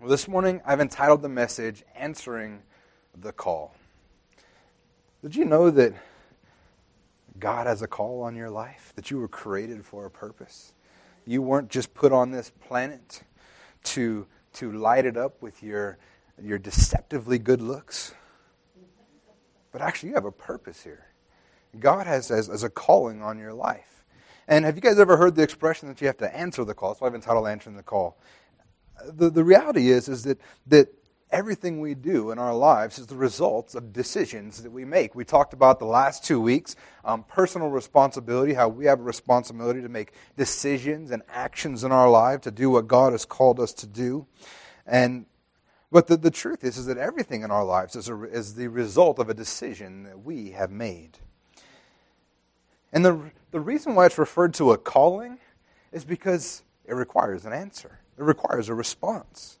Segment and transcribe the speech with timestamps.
[0.00, 2.62] Well, this morning I've entitled the message Answering
[3.14, 3.74] the Call.
[5.20, 5.92] Did you know that
[7.38, 8.94] God has a call on your life?
[8.96, 10.72] That you were created for a purpose?
[11.26, 13.24] You weren't just put on this planet
[13.84, 15.98] to, to light it up with your,
[16.42, 18.14] your deceptively good looks.
[19.70, 21.08] But actually, you have a purpose here.
[21.78, 24.02] God has, has, has a calling on your life.
[24.48, 26.94] And have you guys ever heard the expression that you have to answer the call?
[26.94, 28.16] So I've entitled Answering the Call
[29.06, 30.88] the, the reality is, is that, that
[31.30, 35.14] everything we do in our lives is the result of decisions that we make.
[35.14, 39.80] We talked about the last two weeks um, personal responsibility, how we have a responsibility
[39.82, 43.72] to make decisions and actions in our life to do what God has called us
[43.74, 44.26] to do.
[44.86, 45.26] And
[45.92, 48.68] but the, the truth is, is that everything in our lives is, a, is the
[48.68, 51.18] result of a decision that we have made.
[52.92, 55.38] And the, the reason why it's referred to a calling
[55.92, 57.98] is because it requires an answer.
[58.20, 59.58] It requires a response.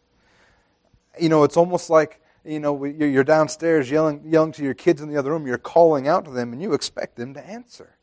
[1.18, 5.08] You know, it's almost like, you know, you're downstairs yelling, yelling to your kids in
[5.08, 7.96] the other room, you're calling out to them, and you expect them to answer.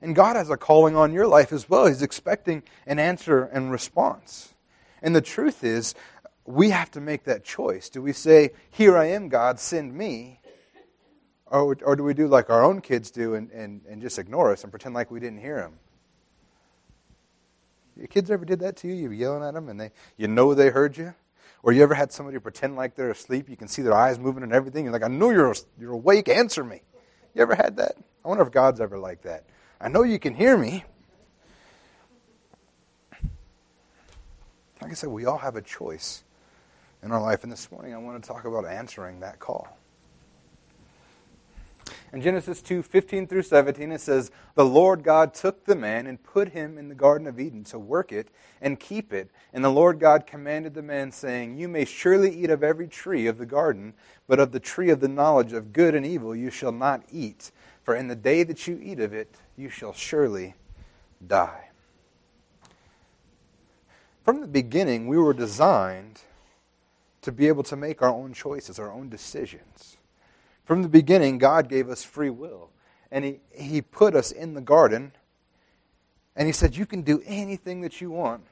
[0.00, 1.86] And God has a calling on your life as well.
[1.86, 4.54] He's expecting an answer and response.
[5.02, 5.96] And the truth is,
[6.44, 7.88] we have to make that choice.
[7.88, 10.40] Do we say, Here I am, God, send me?
[11.46, 14.52] Or, or do we do like our own kids do and, and, and just ignore
[14.52, 15.74] us and pretend like we didn't hear them?
[18.14, 18.94] Kids ever did that to you?
[18.94, 21.12] You're yelling at them and they, you know they heard you?
[21.64, 23.48] Or you ever had somebody pretend like they're asleep?
[23.48, 24.84] You can see their eyes moving and everything.
[24.84, 26.28] You're like, I know you're, you're awake.
[26.28, 26.82] Answer me.
[27.34, 27.96] You ever had that?
[28.24, 29.42] I wonder if God's ever like that.
[29.80, 30.84] I know you can hear me.
[34.80, 36.22] Like I said, we all have a choice
[37.02, 37.42] in our life.
[37.42, 39.76] And this morning I want to talk about answering that call.
[42.12, 46.22] In Genesis 2 15 through 17, it says, The Lord God took the man and
[46.22, 48.28] put him in the Garden of Eden to work it
[48.60, 49.30] and keep it.
[49.52, 53.26] And the Lord God commanded the man, saying, You may surely eat of every tree
[53.26, 53.94] of the garden,
[54.26, 57.50] but of the tree of the knowledge of good and evil you shall not eat.
[57.82, 60.54] For in the day that you eat of it, you shall surely
[61.26, 61.68] die.
[64.24, 66.20] From the beginning, we were designed
[67.20, 69.98] to be able to make our own choices, our own decisions.
[70.64, 72.70] From the beginning, God gave us free will.
[73.10, 75.12] And He, he put us in the garden.
[76.36, 78.42] And He said, You can do anything that you want,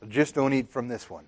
[0.00, 1.24] but just don't eat from this one.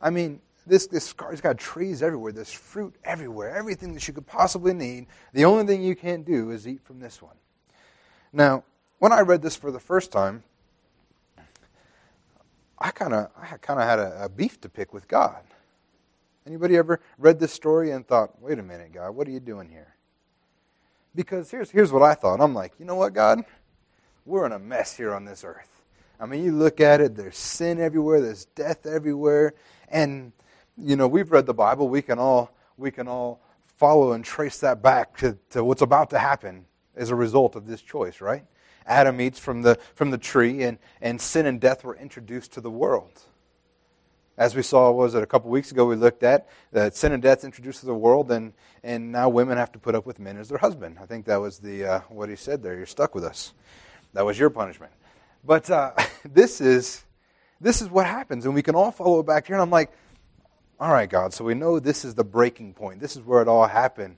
[0.00, 2.32] I mean, this, this garden's got trees everywhere.
[2.32, 3.54] There's fruit everywhere.
[3.54, 5.06] Everything that you could possibly need.
[5.32, 7.36] The only thing you can't do is eat from this one.
[8.32, 8.64] Now,
[8.98, 10.42] when I read this for the first time,
[12.78, 15.42] I kind of I kind of had a, a beef to pick with God.
[16.50, 19.68] Anybody ever read this story and thought, wait a minute, God, what are you doing
[19.68, 19.94] here?
[21.14, 22.40] Because here's, here's what I thought.
[22.40, 23.44] I'm like, you know what, God?
[24.26, 25.70] We're in a mess here on this earth.
[26.18, 29.54] I mean, you look at it, there's sin everywhere, there's death everywhere.
[29.90, 30.32] And,
[30.76, 31.88] you know, we've read the Bible.
[31.88, 33.40] We can all, we can all
[33.78, 36.64] follow and trace that back to, to what's about to happen
[36.96, 38.44] as a result of this choice, right?
[38.86, 42.60] Adam eats from the, from the tree, and, and sin and death were introduced to
[42.60, 43.22] the world.
[44.40, 47.22] As we saw, was it a couple weeks ago, we looked at that sin and
[47.22, 50.38] death introduced to the world, and, and now women have to put up with men
[50.38, 50.96] as their husband.
[50.98, 52.74] I think that was the uh, what he said there.
[52.74, 53.52] You're stuck with us.
[54.14, 54.92] That was your punishment.
[55.44, 55.92] But uh,
[56.24, 57.04] this is
[57.60, 59.56] this is what happens, and we can all follow it back here.
[59.56, 59.92] And I'm like,
[60.80, 61.34] all right, God.
[61.34, 62.98] So we know this is the breaking point.
[62.98, 64.16] This is where it all happened.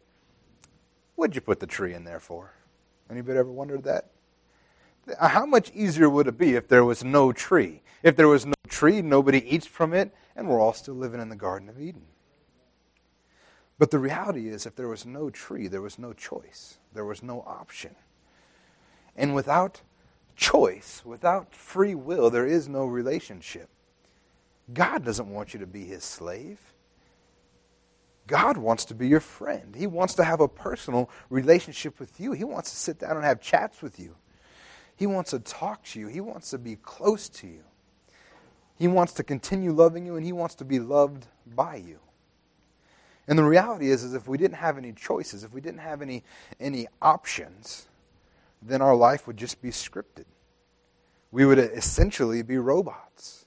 [1.16, 2.52] What'd you put the tree in there for?
[3.10, 4.11] Anybody ever wondered that?
[5.20, 7.82] How much easier would it be if there was no tree?
[8.02, 11.28] If there was no tree, nobody eats from it, and we're all still living in
[11.28, 12.06] the Garden of Eden.
[13.78, 17.22] But the reality is, if there was no tree, there was no choice, there was
[17.22, 17.96] no option.
[19.16, 19.82] And without
[20.36, 23.68] choice, without free will, there is no relationship.
[24.72, 26.58] God doesn't want you to be his slave.
[28.26, 29.74] God wants to be your friend.
[29.74, 32.32] He wants to have a personal relationship with you.
[32.32, 34.14] He wants to sit down and have chats with you.
[34.96, 36.08] He wants to talk to you.
[36.08, 37.64] He wants to be close to you.
[38.76, 41.98] He wants to continue loving you and he wants to be loved by you.
[43.28, 46.02] And the reality is, is if we didn't have any choices, if we didn't have
[46.02, 46.24] any,
[46.58, 47.86] any options,
[48.60, 50.24] then our life would just be scripted.
[51.30, 53.46] We would essentially be robots.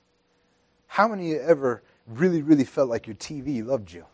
[0.88, 4.06] How many ever really, really felt like your TV loved you?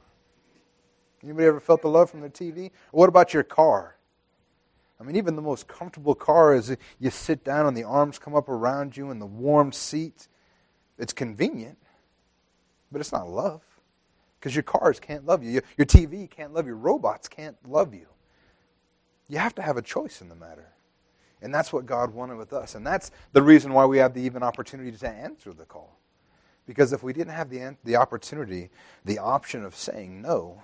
[1.24, 2.72] Anybody ever felt the love from their TV?
[2.92, 3.95] What about your car?
[5.01, 8.36] I mean, even the most comfortable car is you sit down and the arms come
[8.36, 10.27] up around you and the warm seat.
[11.00, 11.80] It's convenient,
[12.92, 13.63] but it's not love.
[14.39, 15.62] Because your cars can't love you.
[15.75, 16.74] Your TV can't love you.
[16.74, 18.06] Robots can't love you.
[19.27, 20.68] You have to have a choice in the matter.
[21.42, 22.75] And that's what God wanted with us.
[22.75, 25.98] And that's the reason why we have the even opportunity to answer the call.
[26.68, 28.69] Because if we didn't have the, the opportunity,
[29.03, 30.62] the option of saying no,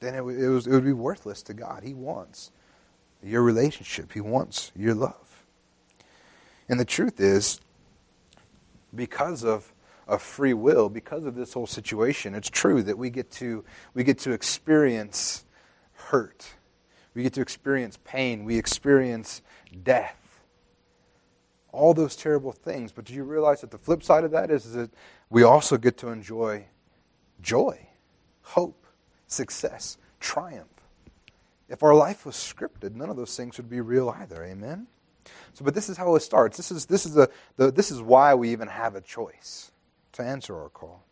[0.00, 1.82] then it, it, was, it would be worthless to God.
[1.82, 2.50] He wants
[3.22, 5.44] your relationship, He wants your love.
[6.68, 7.60] And the truth is,
[8.94, 9.72] because of,
[10.06, 14.04] of free will, because of this whole situation, it's true that we get to, we
[14.04, 15.44] get to experience
[15.92, 16.46] hurt.
[17.14, 18.44] We get to experience pain.
[18.44, 19.42] We experience
[19.82, 20.14] death.
[21.72, 22.92] All those terrible things.
[22.92, 24.90] But do you realize that the flip side of that is, is that
[25.30, 26.66] we also get to enjoy
[27.40, 27.88] joy,
[28.42, 28.86] hope,
[29.26, 30.68] success, triumph.
[31.68, 34.42] If our life was scripted, none of those things would be real either.
[34.44, 34.86] Amen?
[35.52, 36.56] So, but this is how it starts.
[36.56, 39.70] This is, this is, the, the, this is why we even have a choice
[40.12, 41.04] to answer our call.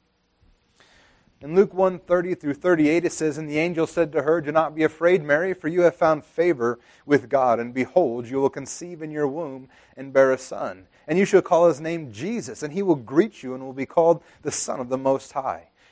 [1.42, 4.52] In Luke 1 30 through 38, it says, And the angel said to her, Do
[4.52, 7.60] not be afraid, Mary, for you have found favor with God.
[7.60, 10.86] And behold, you will conceive in your womb and bear a son.
[11.06, 13.86] And you shall call his name Jesus, and he will greet you and will be
[13.86, 15.68] called the Son of the Most High.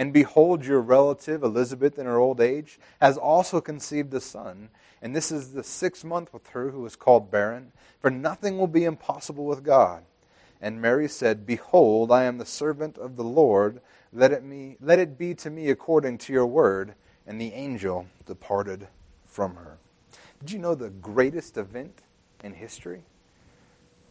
[0.00, 4.70] And behold, your relative Elizabeth, in her old age, has also conceived a son.
[5.02, 8.66] And this is the sixth month with her who is called barren, for nothing will
[8.66, 10.04] be impossible with God.
[10.58, 13.82] And Mary said, Behold, I am the servant of the Lord.
[14.10, 16.94] Let it, me, let it be to me according to your word.
[17.26, 18.88] And the angel departed
[19.26, 19.76] from her.
[20.38, 22.00] Did you know the greatest event
[22.42, 23.02] in history?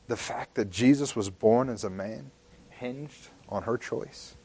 [0.08, 2.30] The fact that Jesus was born as a man
[2.70, 4.36] hinged on her choice.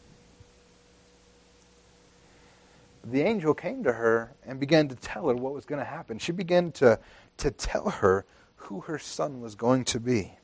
[3.04, 6.18] The angel came to her and began to tell her what was going to happen.
[6.18, 6.98] She began to,
[7.38, 8.24] to tell her
[8.56, 10.38] who her son was going to be.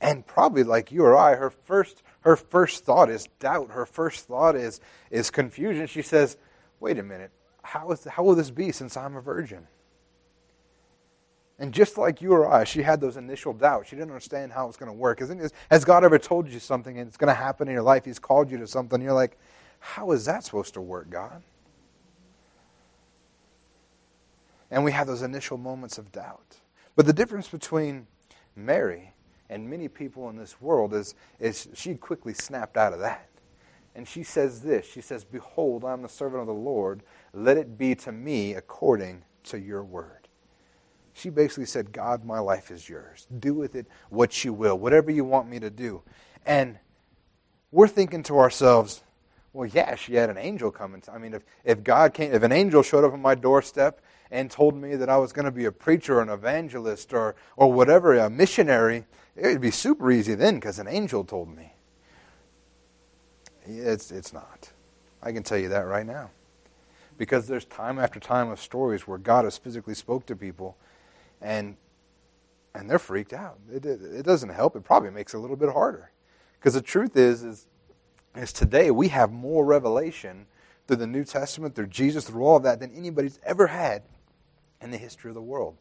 [0.00, 3.72] And probably like you or I, her first, her first thought is doubt.
[3.72, 4.80] Her first thought is,
[5.10, 5.86] is confusion.
[5.86, 6.36] She says,
[6.80, 7.30] Wait a minute
[7.62, 9.66] how, is, how will this be since I'm a virgin?
[11.60, 13.90] And just like you or I, she had those initial doubts.
[13.90, 15.20] She didn't understand how it's going to work.
[15.70, 18.06] Has God ever told you something and it's going to happen in your life?
[18.06, 19.00] He's called you to something.
[19.00, 19.36] You're like,
[19.78, 21.42] how is that supposed to work, God?
[24.70, 26.56] And we have those initial moments of doubt.
[26.96, 28.06] But the difference between
[28.56, 29.12] Mary
[29.50, 33.28] and many people in this world is, is she quickly snapped out of that.
[33.94, 37.02] And she says this She says, Behold, I am the servant of the Lord.
[37.34, 40.19] Let it be to me according to your word.
[41.20, 43.26] She basically said, God, my life is yours.
[43.38, 46.02] Do with it what you will, whatever you want me to do.
[46.46, 46.78] And
[47.70, 49.02] we're thinking to ourselves,
[49.52, 51.02] well, yeah, she had an angel coming.
[51.12, 54.00] I mean, if, if God came, if an angel showed up on my doorstep
[54.30, 57.34] and told me that I was going to be a preacher or an evangelist or,
[57.54, 59.04] or whatever, a missionary,
[59.36, 61.74] it would be super easy then because an angel told me.
[63.66, 64.70] It's, it's not.
[65.22, 66.30] I can tell you that right now.
[67.18, 70.78] Because there's time after time of stories where God has physically spoke to people
[71.40, 71.76] and
[72.74, 73.58] and they're freaked out.
[73.72, 74.76] It, it, it doesn't help.
[74.76, 76.10] It probably makes it a little bit harder.
[76.58, 77.66] Because the truth is, is,
[78.36, 80.46] is today we have more revelation
[80.86, 84.02] through the New Testament, through Jesus, through all of that, than anybody's ever had
[84.80, 85.76] in the history of the world.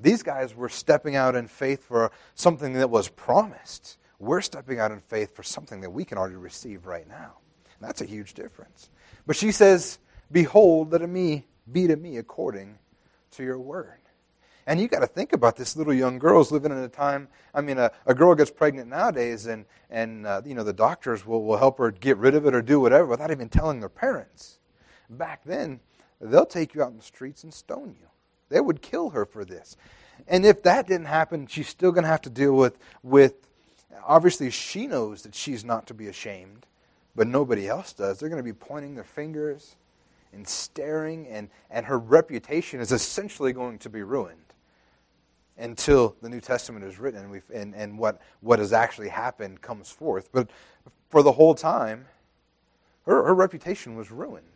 [0.00, 3.98] These guys were stepping out in faith for something that was promised.
[4.18, 7.38] We're stepping out in faith for something that we can already receive right now.
[7.78, 8.90] And that's a huge difference.
[9.26, 9.98] But she says,
[10.30, 12.78] Behold, let me be to me according
[13.32, 13.98] to your word.
[14.68, 17.28] And you got to think about this little young girl girl's living in a time.
[17.54, 21.24] I mean, a, a girl gets pregnant nowadays, and and uh, you know the doctors
[21.24, 23.88] will, will help her get rid of it or do whatever without even telling their
[23.88, 24.58] parents.
[25.08, 25.80] Back then,
[26.20, 28.08] they'll take you out in the streets and stone you.
[28.50, 29.74] They would kill her for this.
[30.26, 33.36] And if that didn't happen, she's still going to have to deal with with
[34.04, 36.66] Obviously, she knows that she's not to be ashamed,
[37.16, 38.18] but nobody else does.
[38.18, 39.76] They're going to be pointing their fingers
[40.32, 44.47] and staring, and, and her reputation is essentially going to be ruined
[45.58, 49.90] until the New Testament is written and, and, and what, what has actually happened comes
[49.90, 50.30] forth.
[50.32, 50.50] But
[51.10, 52.06] for the whole time,
[53.06, 54.46] her, her reputation was ruined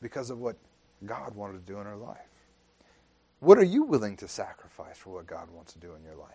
[0.00, 0.56] because of what
[1.06, 2.18] God wanted to do in her life.
[3.40, 6.30] What are you willing to sacrifice for what God wants to do in your life?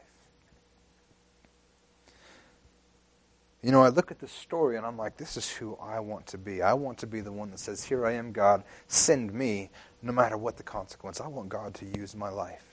[3.64, 6.28] You know, I look at this story and I'm like, this is who I want
[6.28, 6.62] to be.
[6.62, 9.72] I want to be the one that says, Here I am, God, send me,
[10.02, 11.20] no matter what the consequence.
[11.20, 12.67] I want God to use my life.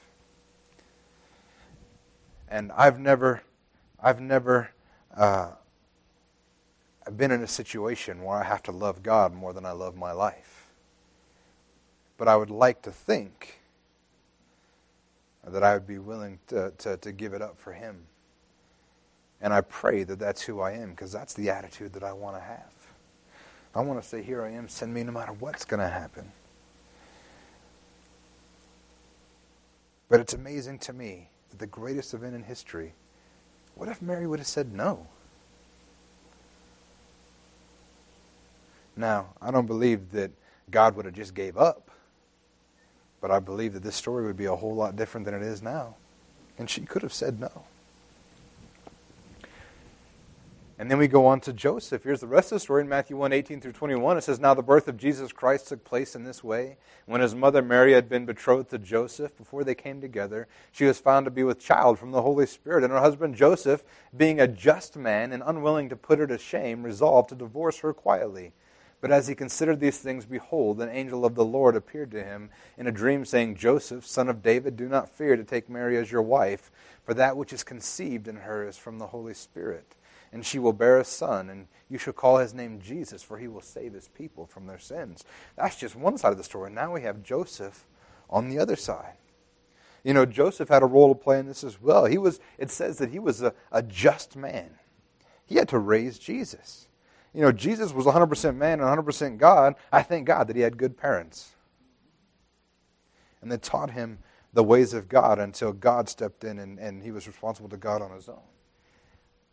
[2.49, 3.43] And I've never,
[4.03, 4.71] I've never
[5.17, 5.53] uh,
[7.17, 10.13] been in a situation where I have to love God more than I love my
[10.13, 10.65] life.
[12.17, 13.61] but I would like to think
[15.47, 17.99] that I would be willing to, to, to give it up for Him.
[19.41, 22.37] And I pray that that's who I am because that's the attitude that I want
[22.37, 22.73] to have.
[23.75, 26.33] I want to say, Here I am, send me no matter what's going to happen.
[30.09, 32.95] But it's amazing to me the greatest event in history,
[33.75, 35.07] what if Mary would have said no?
[38.97, 40.31] Now, I don't believe that
[40.71, 41.91] God would have just gave up.
[43.21, 45.63] But I believe that this story would be a whole lot different than it is
[45.63, 45.95] now.
[46.59, 47.65] And she could have said no.
[50.77, 52.03] And then we go on to Joseph.
[52.03, 54.17] Here's the rest of the story in Matthew 1 18 through 21.
[54.19, 56.79] It says, Now the birth of Jesus Christ took place in this way.
[57.07, 60.99] When his mother Mary had been betrothed to Joseph, before they came together, she was
[60.99, 62.83] found to be with child from the Holy Spirit.
[62.83, 63.85] And her husband Joseph,
[64.17, 67.93] being a just man and unwilling to put her to shame, resolved to divorce her
[67.93, 68.53] quietly.
[69.01, 72.51] But as he considered these things, behold, an angel of the Lord appeared to him
[72.77, 76.11] in a dream, saying, Joseph, son of David, do not fear to take Mary as
[76.11, 76.73] your wife,
[77.05, 79.95] for that which is conceived in her is from the Holy Spirit.
[80.35, 83.49] And she will bear a son, and you shall call his name Jesus, for he
[83.49, 85.25] will save his people from their sins.
[85.57, 86.71] That's just one side of the story.
[86.71, 87.87] Now we have Joseph
[88.29, 89.17] on the other side.
[90.03, 92.05] You know, Joseph had a role to play in this as well.
[92.05, 94.71] He was, it says that he was a, a just man.
[95.47, 96.89] He had to raise Jesus
[97.35, 99.75] you know, Jesus was 100% man and 100% God.
[99.93, 101.51] I thank God that he had good parents.
[103.43, 104.21] And they taught him
[104.53, 108.01] the ways of God until God stepped in and, and he was responsible to God
[108.01, 108.39] on his own.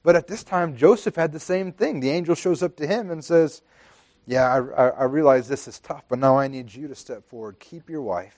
[0.03, 2.00] But at this time, Joseph had the same thing.
[2.00, 3.62] The angel shows up to him and says,
[4.25, 7.60] Yeah, I, I, realize this is tough, but now I need you to step forward.
[7.60, 8.38] Keep your wife.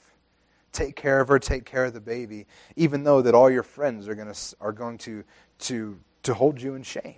[0.73, 4.07] Take care of her, take care of the baby, even though that all your friends
[4.07, 5.23] are, gonna, are going to,
[5.59, 7.15] to, to hold you in shame.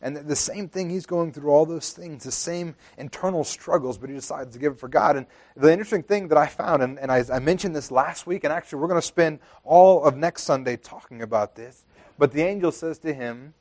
[0.00, 4.08] And the same thing, he's going through all those things, the same internal struggles, but
[4.08, 5.16] he decides to give it for God.
[5.16, 8.44] And the interesting thing that I found, and, and I, I mentioned this last week,
[8.44, 11.86] and actually we're going to spend all of next Sunday talking about this,
[12.18, 13.54] but the angel says to him,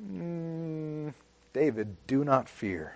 [0.00, 1.14] mm,
[1.52, 2.94] David, do not fear.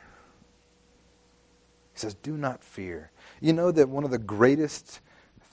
[1.92, 3.11] He says, Do not fear.
[3.40, 5.00] You know that one of the greatest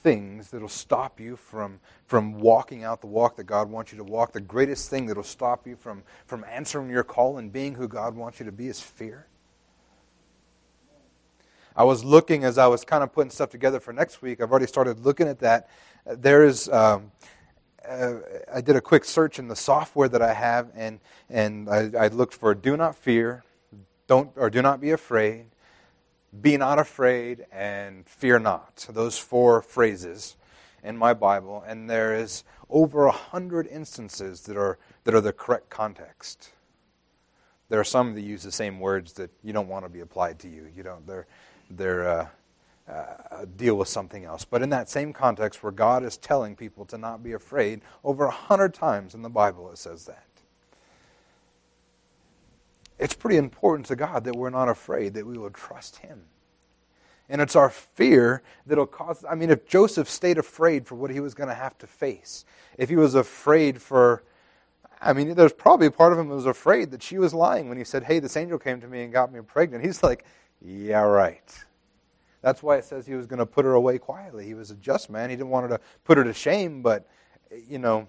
[0.02, 4.04] things that'll stop you from, from walking out the walk that God wants you to
[4.04, 7.88] walk, the greatest thing that'll stop you from, from answering your call and being who
[7.88, 9.28] God wants you to be is fear.
[11.76, 14.42] I was looking as I was kind of putting stuff together for next week.
[14.42, 15.70] I've already started looking at that.
[16.06, 17.12] There is, um,
[17.88, 18.16] uh,
[18.54, 22.08] I did a quick search in the software that I have, and and I, I
[22.08, 23.44] looked for "Do not fear,"
[24.08, 25.48] "Don't" or "Do not be afraid,"
[26.40, 28.86] be not afraid and fear not.
[28.90, 30.38] Those four phrases
[30.84, 35.34] in my Bible, and there is over a hundred instances that are that are the
[35.34, 36.52] correct context.
[37.70, 40.40] There are some that use the same words that you don't want to be applied
[40.40, 40.68] to you.
[40.76, 41.06] You don't.
[41.08, 41.28] They're
[41.70, 42.28] they're uh,
[42.90, 44.46] uh, deal with something else.
[44.46, 48.26] But in that same context, where God is telling people to not be afraid, over
[48.26, 50.26] a hundred times in the Bible it says that
[53.02, 56.22] it's pretty important to God that we're not afraid, that we will trust Him.
[57.28, 59.26] And it's our fear that'll cause.
[59.28, 62.46] I mean, if Joseph stayed afraid for what he was going to have to face,
[62.78, 64.24] if he was afraid for.
[65.04, 67.78] I mean, there's probably part of him that was afraid that she was lying when
[67.80, 69.84] he said, Hey, this angel came to me and got me pregnant.
[69.84, 70.24] He's like,
[70.64, 71.66] Yeah, right.
[72.42, 74.46] That's why it says he was going to put her away quietly.
[74.46, 75.30] He was a just man.
[75.30, 77.08] He didn't want her to put her to shame, but,
[77.68, 78.08] you know,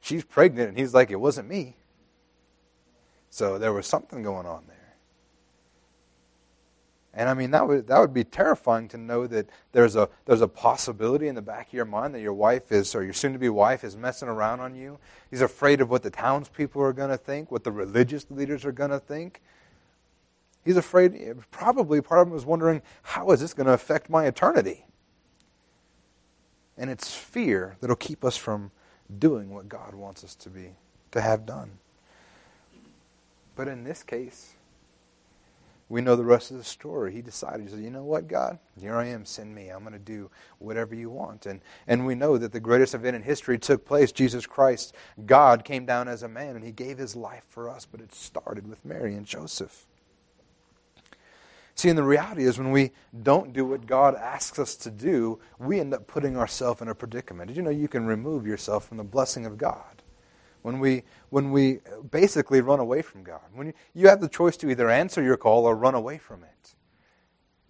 [0.00, 0.68] she's pregnant.
[0.70, 1.76] And he's like, It wasn't me.
[3.30, 4.76] So there was something going on there.
[7.14, 10.40] And I mean that would that would be terrifying to know that there's a there's
[10.40, 13.34] a possibility in the back of your mind that your wife is or your soon
[13.34, 14.98] to be wife is messing around on you.
[15.30, 18.72] He's afraid of what the townspeople are going to think, what the religious leaders are
[18.72, 19.42] going to think.
[20.64, 21.34] He's afraid.
[21.50, 24.86] Probably part of him is wondering how is this going to affect my eternity.
[26.76, 28.70] And it's fear that'll keep us from
[29.18, 30.76] doing what God wants us to be
[31.10, 31.78] to have done.
[33.54, 34.54] But in this case,
[35.88, 37.12] we know the rest of the story.
[37.12, 38.58] He decided, he said, You know what, God?
[38.80, 39.68] Here I am, send me.
[39.68, 41.44] I'm going to do whatever you want.
[41.44, 44.10] And, and we know that the greatest event in history took place.
[44.10, 44.94] Jesus Christ,
[45.26, 48.14] God, came down as a man and he gave his life for us, but it
[48.14, 49.86] started with Mary and Joseph.
[51.74, 55.40] See, and the reality is when we don't do what God asks us to do,
[55.58, 57.48] we end up putting ourselves in a predicament.
[57.48, 60.02] Did you know you can remove yourself from the blessing of God?
[60.62, 63.42] when we, when we basically run away from God.
[63.52, 66.44] When you, you have the choice to either answer your call or run away from
[66.44, 66.74] it.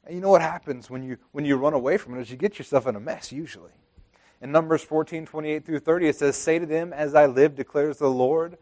[0.05, 2.37] And you know what happens when you, when you run away from it is you
[2.37, 3.73] get yourself in a mess, usually.
[4.41, 7.99] In Numbers 14, 28 through 30, it says, Say to them, As I live, declares
[7.99, 8.59] the Lord,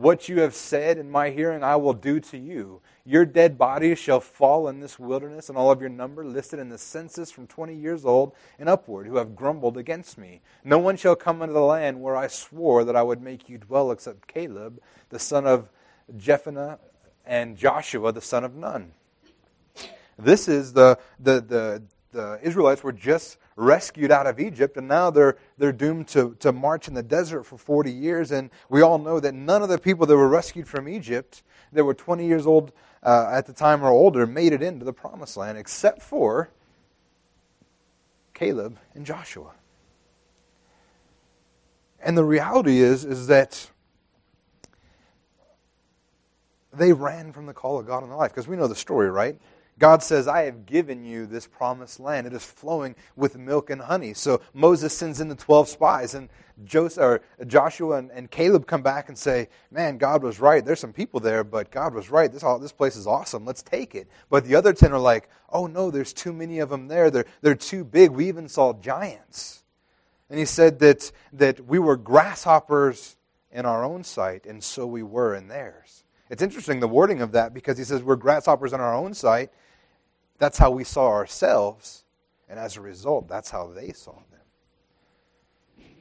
[0.00, 2.80] What you have said in my hearing, I will do to you.
[3.04, 6.70] Your dead bodies shall fall in this wilderness, and all of your number listed in
[6.70, 10.40] the census from 20 years old and upward, who have grumbled against me.
[10.64, 13.58] No one shall come into the land where I swore that I would make you
[13.58, 14.80] dwell, except Caleb,
[15.10, 15.68] the son of
[16.16, 16.78] Jephunneh,
[17.26, 18.92] and Joshua, the son of Nun.
[20.18, 25.10] This is the, the, the, the Israelites were just rescued out of Egypt, and now
[25.10, 28.30] they're, they're doomed to, to march in the desert for 40 years.
[28.30, 31.42] And we all know that none of the people that were rescued from Egypt,
[31.72, 34.92] that were 20 years old uh, at the time or older, made it into the
[34.92, 36.50] promised land, except for
[38.34, 39.52] Caleb and Joshua.
[42.02, 43.70] And the reality is, is that
[46.72, 48.30] they ran from the call of God in their life.
[48.30, 49.38] Because we know the story, right?
[49.80, 52.26] God says, I have given you this promised land.
[52.26, 54.12] It is flowing with milk and honey.
[54.12, 56.28] So Moses sends in the 12 spies, and
[56.64, 57.18] Joshua
[57.96, 60.62] and, Caleb come back and say, Man, God was right.
[60.62, 62.30] There's some people there, but God was right.
[62.30, 63.46] This, this place is awesome.
[63.46, 64.08] Let's take it.
[64.28, 67.10] But the other 10 are like, Oh, no, there's too many of them there.
[67.10, 68.10] They're, they're too big.
[68.10, 69.64] We even saw giants.
[70.28, 73.16] And he said that, that we were grasshoppers
[73.50, 76.04] in our own sight, and so we were in theirs.
[76.28, 79.50] It's interesting, the wording of that, because he says we're grasshoppers in our own sight,
[80.40, 82.02] that's how we saw ourselves.
[82.48, 84.40] And as a result, that's how they saw them.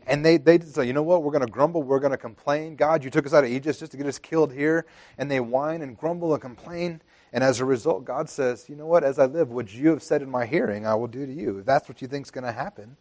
[0.07, 1.21] And they, they say, you know what?
[1.21, 1.83] We're going to grumble.
[1.83, 2.75] We're going to complain.
[2.75, 4.87] God, you took us out of Egypt just to get us killed here.
[5.19, 7.01] And they whine and grumble and complain.
[7.31, 9.03] And as a result, God says, you know what?
[9.03, 11.59] As I live, what you have said in my hearing, I will do to you.
[11.59, 12.97] If that's what you think is going to happen,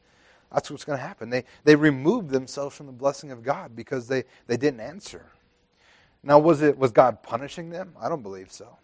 [0.53, 1.31] that's what's going to happen.
[1.31, 5.25] They, they removed themselves from the blessing of God because they, they didn't answer.
[6.23, 7.95] Now, was, it, was God punishing them?
[7.99, 8.77] I don't believe so.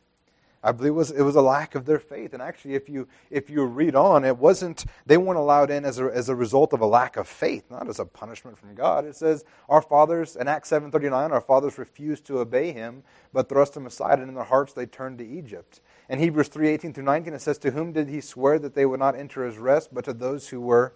[0.64, 2.32] I believe it was, it was a lack of their faith.
[2.32, 5.98] And actually, if you, if you read on, it wasn't, they weren't allowed in as
[5.98, 9.04] a, as a result of a lack of faith, not as a punishment from God.
[9.04, 13.76] It says, our fathers, in Acts 7.39, our fathers refused to obey him, but thrust
[13.76, 15.82] him aside, and in their hearts they turned to Egypt.
[16.08, 19.00] In Hebrews 3.18 through 19, it says, to whom did he swear that they would
[19.00, 20.94] not enter his rest, but to those who were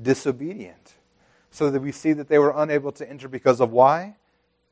[0.00, 0.94] disobedient?
[1.50, 4.16] So that we see that they were unable to enter because of why?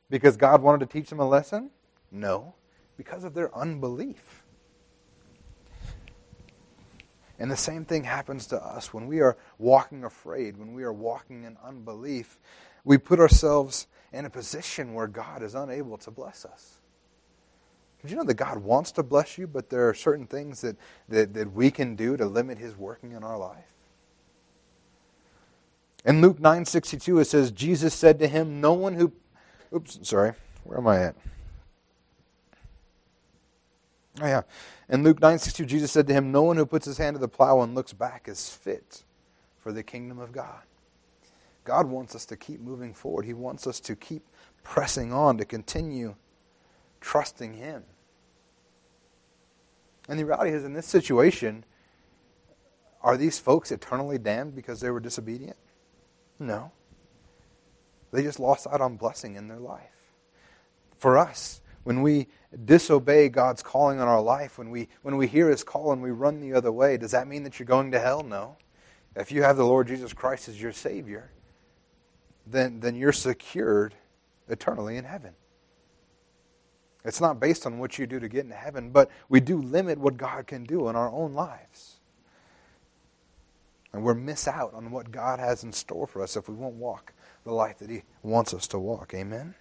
[0.09, 1.69] Because God wanted to teach them a lesson?
[2.11, 2.55] No,
[2.97, 4.38] because of their unbelief.
[7.39, 10.93] And the same thing happens to us when we are walking afraid, when we are
[10.93, 12.37] walking in unbelief.
[12.83, 16.79] We put ourselves in a position where God is unable to bless us.
[18.01, 20.77] Did you know that God wants to bless you, but there are certain things that,
[21.09, 23.65] that, that we can do to limit His working in our life?
[26.05, 29.11] In Luke 9:62 it says Jesus said to him, "No one who
[29.73, 30.33] Oops, sorry.
[30.63, 31.15] Where am I at?
[34.21, 34.41] Oh yeah.
[34.89, 37.27] In Luke 9:62, Jesus said to him, No one who puts his hand to the
[37.27, 39.03] plow and looks back is fit
[39.57, 40.63] for the kingdom of God.
[41.63, 43.25] God wants us to keep moving forward.
[43.25, 44.23] He wants us to keep
[44.63, 46.15] pressing on, to continue
[46.99, 47.83] trusting Him.
[50.07, 51.63] And the reality is, in this situation,
[53.01, 55.57] are these folks eternally damned because they were disobedient?
[56.39, 56.71] No.
[58.11, 59.83] They just lost out on blessing in their life.
[60.97, 62.27] For us, when we
[62.65, 66.11] disobey God's calling on our life, when we, when we hear His call and we
[66.11, 68.21] run the other way, does that mean that you're going to hell?
[68.21, 68.57] No.
[69.15, 71.31] If you have the Lord Jesus Christ as your Savior,
[72.45, 73.95] then, then you're secured
[74.47, 75.33] eternally in heaven.
[77.03, 79.97] It's not based on what you do to get into heaven, but we do limit
[79.97, 82.01] what God can do in our own lives.
[83.93, 86.75] And we'll miss out on what God has in store for us if we won't
[86.75, 87.13] walk
[87.45, 89.15] the life that He wants us to walk.
[89.15, 89.55] Amen?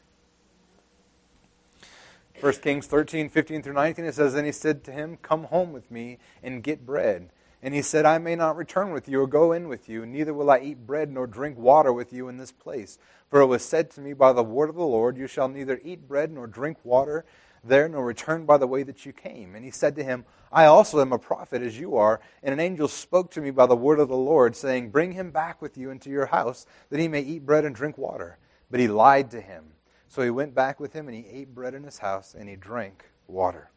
[2.40, 5.72] 1 Kings 13, 15 through 19, it says, Then he said to him, Come home
[5.72, 7.30] with me and get bread.
[7.62, 10.32] And he said, I may not return with you or go in with you, neither
[10.32, 12.98] will I eat bread nor drink water with you in this place.
[13.28, 15.80] For it was said to me by the word of the Lord, You shall neither
[15.82, 17.24] eat bread nor drink water
[17.64, 19.56] there, nor return by the way that you came.
[19.56, 22.20] And he said to him, I also am a prophet as you are.
[22.42, 25.32] And an angel spoke to me by the word of the Lord, saying, Bring him
[25.32, 28.38] back with you into your house, that he may eat bread and drink water.
[28.70, 29.64] But he lied to him.
[30.08, 32.56] So he went back with him and he ate bread in his house and he
[32.56, 33.70] drank water.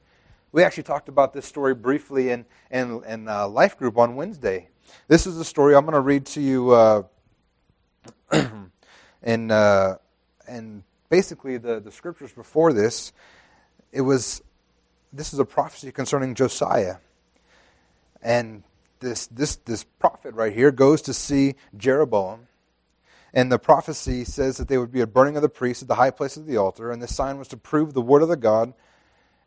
[0.51, 4.69] We actually talked about this story briefly in, in, in uh, Life Group on Wednesday.
[5.07, 6.71] This is a story I'm going to read to you.
[6.71, 7.03] Uh,
[9.23, 9.97] and, uh,
[10.47, 13.13] and basically, the, the scriptures before this,
[13.91, 14.41] it was
[15.13, 16.97] this is a prophecy concerning Josiah.
[18.21, 18.63] And
[18.99, 22.47] this, this, this prophet right here goes to see Jeroboam
[23.33, 25.95] and the prophecy says that there would be a burning of the priests at the
[25.95, 28.35] high place of the altar, and the sign was to prove the word of the
[28.35, 28.73] God.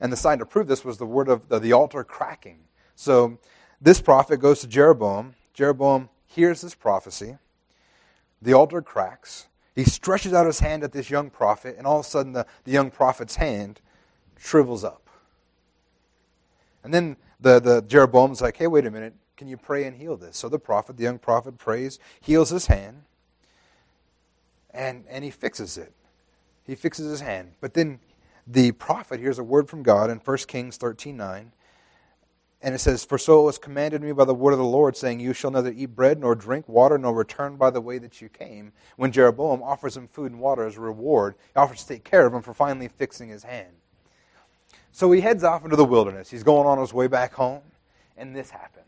[0.00, 2.60] And the sign to prove this was the word of the, the altar cracking.
[2.96, 3.38] So
[3.80, 5.34] this prophet goes to Jeroboam.
[5.52, 7.38] Jeroboam hears this prophecy.
[8.42, 9.46] The altar cracks.
[9.74, 12.46] he stretches out his hand at this young prophet, and all of a sudden the,
[12.64, 13.80] the young prophet's hand
[14.38, 15.08] shrivels up.
[16.82, 20.16] And then the, the Jeroboam's like, hey, wait a minute, can you pray and heal
[20.16, 20.36] this?
[20.36, 23.02] So the prophet, the young prophet, prays, heals his hand,
[24.74, 25.92] and, and he fixes it.
[26.66, 27.52] He fixes his hand.
[27.60, 28.00] But then
[28.46, 31.52] the prophet hears a word from God in 1 Kings 13 9.
[32.60, 34.96] And it says, For so it was commanded me by the word of the Lord,
[34.96, 38.22] saying, You shall neither eat bread, nor drink water, nor return by the way that
[38.22, 38.72] you came.
[38.96, 42.26] When Jeroboam offers him food and water as a reward, he offers to take care
[42.26, 43.74] of him for finally fixing his hand.
[44.92, 46.30] So he heads off into the wilderness.
[46.30, 47.62] He's going on his way back home,
[48.16, 48.83] and this happens.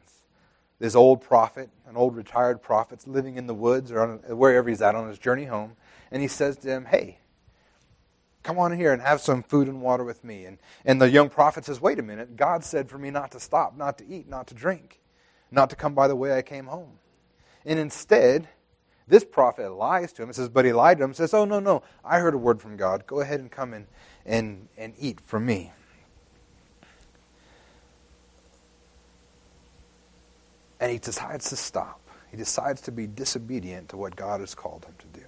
[0.78, 4.82] This old prophet, an old retired prophet, living in the woods or on, wherever he's
[4.82, 5.76] at on his journey home,
[6.10, 7.18] and he says to him, Hey,
[8.46, 10.44] Come on here and have some food and water with me.
[10.44, 12.36] And, and the young prophet says, Wait a minute.
[12.36, 15.00] God said for me not to stop, not to eat, not to drink,
[15.50, 17.00] not to come by the way I came home.
[17.64, 18.46] And instead,
[19.08, 21.44] this prophet lies to him and says, But he lied to him and says, Oh,
[21.44, 21.82] no, no.
[22.04, 23.04] I heard a word from God.
[23.08, 23.88] Go ahead and come in
[24.24, 25.72] and, and eat from me.
[30.80, 32.00] And he decides to stop.
[32.30, 35.26] He decides to be disobedient to what God has called him to do.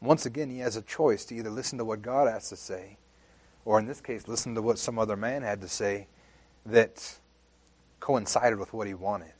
[0.00, 2.98] Once again, he has a choice to either listen to what God has to say,
[3.64, 6.06] or in this case, listen to what some other man had to say
[6.66, 7.18] that
[8.00, 9.32] coincided with what he wanted.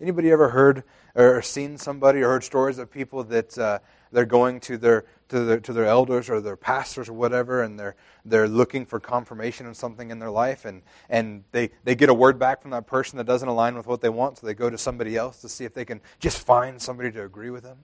[0.00, 0.82] Anybody ever heard
[1.14, 3.78] or seen somebody or heard stories of people that uh,
[4.12, 7.78] they're going to their to their to their elders or their pastors or whatever, and
[7.78, 12.08] they're they're looking for confirmation of something in their life, and and they they get
[12.08, 14.54] a word back from that person that doesn't align with what they want, so they
[14.54, 17.62] go to somebody else to see if they can just find somebody to agree with
[17.62, 17.78] them.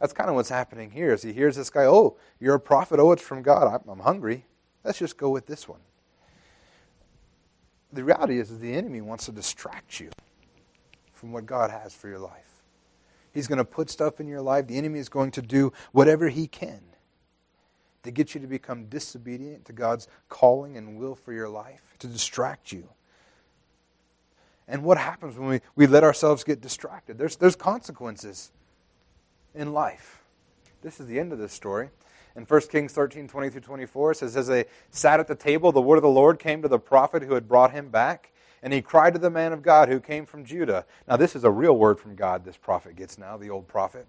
[0.00, 1.12] That's kind of what's happening here.
[1.12, 3.00] As he hears this guy, oh, you're a prophet.
[3.00, 3.66] Oh, it's from God.
[3.66, 4.44] I'm, I'm hungry.
[4.84, 5.80] Let's just go with this one.
[7.92, 10.10] The reality is the enemy wants to distract you
[11.12, 12.55] from what God has for your life.
[13.36, 14.66] He's going to put stuff in your life.
[14.66, 16.80] The enemy is going to do whatever he can
[18.02, 22.06] to get you to become disobedient to God's calling and will for your life, to
[22.06, 22.88] distract you.
[24.66, 27.18] And what happens when we, we let ourselves get distracted?
[27.18, 28.52] There's, there's consequences
[29.54, 30.22] in life.
[30.80, 31.90] This is the end of this story.
[32.36, 35.72] In 1 Kings 13, 20 through 24, it says, As they sat at the table,
[35.72, 38.72] the word of the Lord came to the prophet who had brought him back, and
[38.72, 40.84] he cried to the man of God who came from Judah.
[41.08, 44.06] Now, this is a real word from God, this prophet gets now, the old prophet.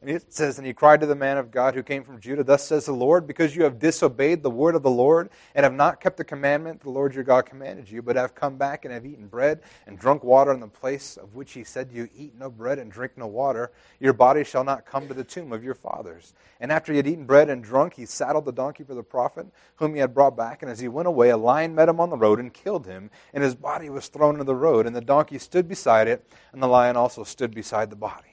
[0.00, 2.42] And it says, And he cried to the man of God who came from Judah,
[2.42, 5.74] Thus says the Lord, because you have disobeyed the word of the Lord, and have
[5.74, 8.94] not kept the commandment the Lord your God commanded you, but have come back and
[8.94, 12.08] have eaten bread and drunk water in the place of which he said to you
[12.16, 15.52] eat no bread and drink no water, your body shall not come to the tomb
[15.52, 16.32] of your fathers.
[16.60, 19.48] And after he had eaten bread and drunk, he saddled the donkey for the prophet,
[19.76, 20.62] whom he had brought back.
[20.62, 23.10] And as he went away, a lion met him on the road and killed him,
[23.34, 24.86] and his body was thrown into the road.
[24.86, 28.29] And the donkey stood beside it, and the lion also stood beside the body.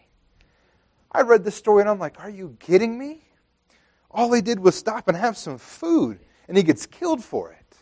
[1.11, 3.21] I read this story and I'm like, are you kidding me?
[4.11, 7.77] All he did was stop and have some food, and he gets killed for it.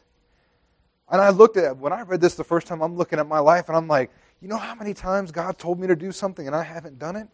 [1.10, 3.40] And I looked at when I read this the first time, I'm looking at my
[3.40, 4.12] life and I'm like,
[4.42, 7.16] you know how many times God told me to do something and I haven't done
[7.16, 7.28] it?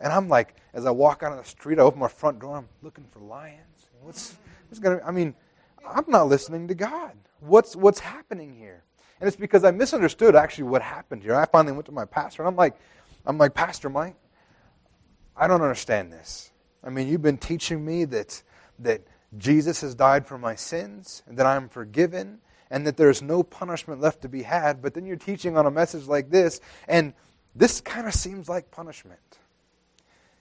[0.00, 2.56] And I'm like, as I walk out on the street, I open my front door,
[2.56, 3.86] I'm looking for lions.
[4.02, 4.34] What's,
[4.68, 5.34] what's gonna I mean,
[5.86, 7.12] I'm not listening to God.
[7.40, 8.82] What's what's happening here?
[9.20, 11.36] And it's because I misunderstood actually what happened here.
[11.36, 12.76] I finally went to my pastor and I'm like,
[13.24, 14.16] I'm like, Pastor Mike,
[15.36, 16.50] I don't understand this.
[16.82, 18.42] I mean, you've been teaching me that,
[18.78, 19.02] that
[19.36, 24.00] Jesus has died for my sins, and that I'm forgiven, and that there's no punishment
[24.00, 27.14] left to be had, but then you're teaching on a message like this, and
[27.54, 29.38] this kind of seems like punishment.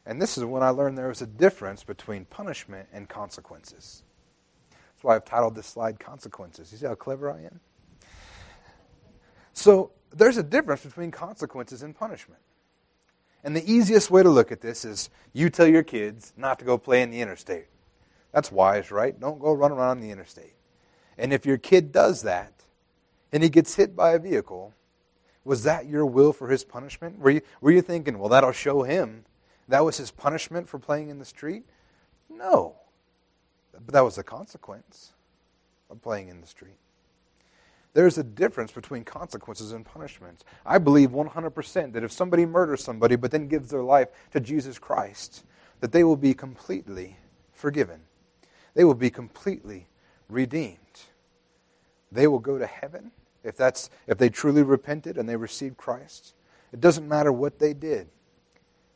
[0.06, 4.04] And this is when I learned there was a difference between punishment and consequences.
[4.72, 6.72] That's why I've titled this slide Consequences.
[6.72, 7.60] You see how clever I am?
[9.54, 12.42] So, there's a difference between consequences and punishment.
[13.44, 16.66] And the easiest way to look at this is you tell your kids not to
[16.66, 17.68] go play in the interstate.
[18.32, 19.20] That's wise, right?
[19.20, 20.56] Don't go run around in the interstate.
[21.18, 22.54] And if your kid does that
[23.32, 24.74] and he gets hit by a vehicle,
[25.44, 27.20] was that your will for his punishment?
[27.20, 29.26] Were you, were you thinking, well, that'll show him
[29.68, 31.64] that was his punishment for playing in the street?
[32.30, 32.76] No.
[33.74, 35.14] But that was the consequence
[35.90, 36.78] of playing in the street.
[37.94, 40.44] There's a difference between consequences and punishments.
[40.66, 44.80] I believe 100% that if somebody murders somebody but then gives their life to Jesus
[44.80, 45.44] Christ,
[45.80, 47.18] that they will be completely
[47.52, 48.02] forgiven.
[48.74, 49.88] They will be completely
[50.28, 50.78] redeemed.
[52.12, 53.12] They will go to heaven
[53.44, 56.34] if that's if they truly repented and they received Christ.
[56.72, 58.08] It doesn't matter what they did.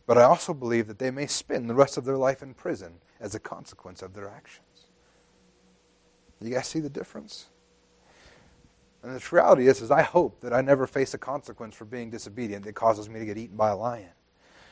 [0.08, 2.94] But I also believe that they may spend the rest of their life in prison
[3.20, 4.64] as a consequence of their actions.
[6.40, 7.48] You guys see the difference?
[9.04, 12.10] And the reality is, is I hope that I never face a consequence for being
[12.10, 14.10] disobedient that causes me to get eaten by a lion.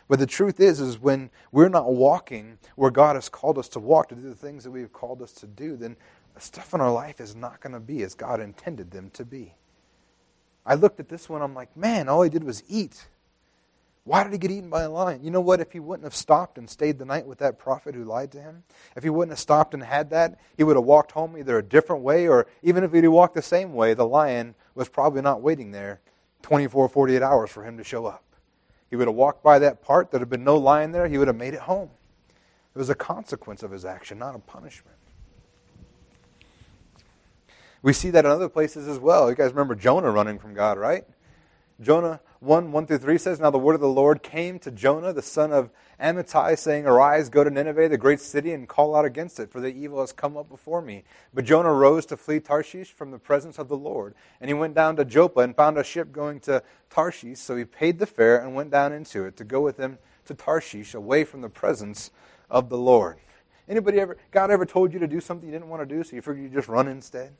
[0.07, 3.79] But the truth is, is when we're not walking where God has called us to
[3.79, 5.95] walk, to do the things that we've called us to do, then
[6.37, 9.55] stuff in our life is not going to be as God intended them to be.
[10.65, 13.07] I looked at this one, I'm like, man, all he did was eat.
[14.05, 15.23] Why did he get eaten by a lion?
[15.23, 15.59] You know what?
[15.59, 18.39] If he wouldn't have stopped and stayed the night with that prophet who lied to
[18.39, 18.63] him,
[18.95, 21.63] if he wouldn't have stopped and had that, he would have walked home either a
[21.63, 25.41] different way or even if he'd walked the same way, the lion was probably not
[25.41, 26.01] waiting there
[26.43, 28.23] 24, 48 hours for him to show up.
[28.91, 31.27] He would have walked by that part, there'd have been no lion there, he would
[31.27, 31.89] have made it home.
[32.75, 34.97] It was a consequence of his action, not a punishment.
[37.81, 39.29] We see that in other places as well.
[39.29, 41.05] You guys remember Jonah running from God, right?
[41.81, 45.11] Jonah 1 1 through 3 says, Now the word of the Lord came to Jonah,
[45.11, 49.03] the son of Amittai, saying, Arise, go to Nineveh, the great city, and call out
[49.03, 51.03] against it, for the evil has come up before me.
[51.33, 54.13] But Jonah rose to flee Tarshish from the presence of the Lord.
[54.39, 57.39] And he went down to Joppa and found a ship going to Tarshish.
[57.39, 60.35] So he paid the fare and went down into it to go with him to
[60.35, 62.11] Tarshish, away from the presence
[62.49, 63.17] of the Lord.
[63.67, 66.15] Anybody ever, God ever told you to do something you didn't want to do, so
[66.15, 67.33] you figured you'd just run instead?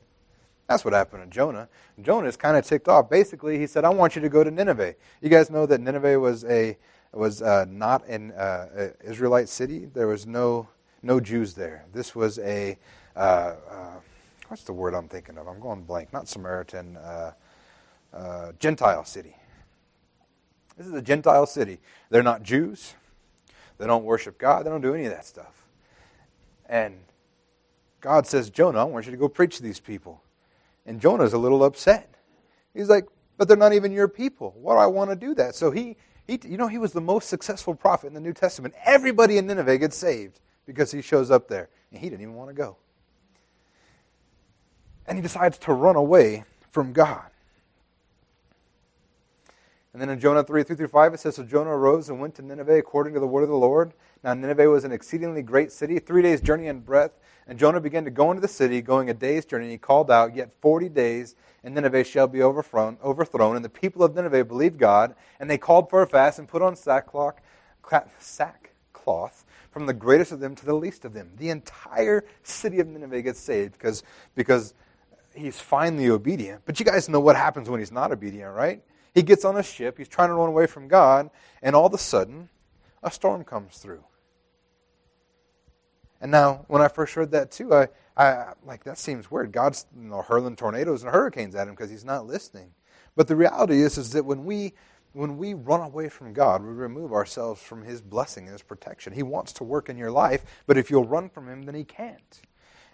[0.68, 1.68] That's what happened to Jonah.
[2.02, 3.08] Jonah is kind of ticked off.
[3.08, 6.18] Basically, he said, "I want you to go to Nineveh." You guys know that Nineveh
[6.18, 6.76] was a
[7.12, 9.86] was uh, not an uh, Israelite city.
[9.86, 10.68] There was no
[11.02, 11.84] no Jews there.
[11.92, 12.78] This was a
[13.14, 13.94] uh, uh,
[14.48, 15.46] what's the word I'm thinking of?
[15.46, 16.12] I'm going blank.
[16.12, 17.32] Not Samaritan, uh,
[18.12, 19.36] uh, Gentile city.
[20.76, 21.80] This is a Gentile city.
[22.10, 22.94] They're not Jews.
[23.78, 24.64] They don't worship God.
[24.64, 25.64] They don't do any of that stuff.
[26.68, 26.96] And
[28.00, 30.22] God says, Jonah, I want you to go preach to these people.
[30.86, 32.14] And Jonah's a little upset.
[32.72, 34.54] He's like, but they're not even your people.
[34.56, 35.54] Why do I want to do that?
[35.54, 35.96] So he,
[36.26, 38.74] he, you know, he was the most successful prophet in the New Testament.
[38.84, 41.68] Everybody in Nineveh gets saved because he shows up there.
[41.90, 42.76] And he didn't even want to go.
[45.06, 47.30] And he decides to run away from God.
[49.96, 52.34] And then in Jonah 3, 3 through 5, it says, So Jonah arose and went
[52.34, 53.94] to Nineveh according to the word of the Lord.
[54.22, 57.18] Now Nineveh was an exceedingly great city, three days' journey in breadth.
[57.46, 59.64] And Jonah began to go into the city, going a day's journey.
[59.64, 62.98] And he called out, Yet forty days, and Nineveh shall be overthrown.
[63.02, 63.56] overthrown.
[63.56, 66.60] And the people of Nineveh believed God, and they called for a fast and put
[66.60, 67.40] on sackcloth,
[68.18, 71.30] sackcloth from the greatest of them to the least of them.
[71.38, 74.02] The entire city of Nineveh gets saved because,
[74.34, 74.74] because
[75.34, 76.66] he's finally obedient.
[76.66, 78.82] But you guys know what happens when he's not obedient, right?
[79.16, 81.30] He gets on a ship, he's trying to run away from God,
[81.62, 82.50] and all of a sudden,
[83.02, 84.04] a storm comes through.
[86.20, 89.52] And now, when I first heard that too, I, I like that seems weird.
[89.52, 92.74] God's you know, hurling tornadoes and hurricanes at him because he's not listening.
[93.16, 94.74] But the reality is, is that when we
[95.14, 99.14] when we run away from God, we remove ourselves from His blessing and His protection.
[99.14, 101.84] He wants to work in your life, but if you'll run from Him, then He
[101.84, 102.42] can't.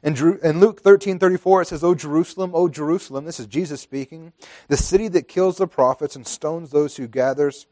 [0.02, 4.32] In, in Luke 13 34, it says, O Jerusalem, O Jerusalem, this is Jesus speaking,
[4.68, 7.66] the city that kills the prophets and stones those who gathers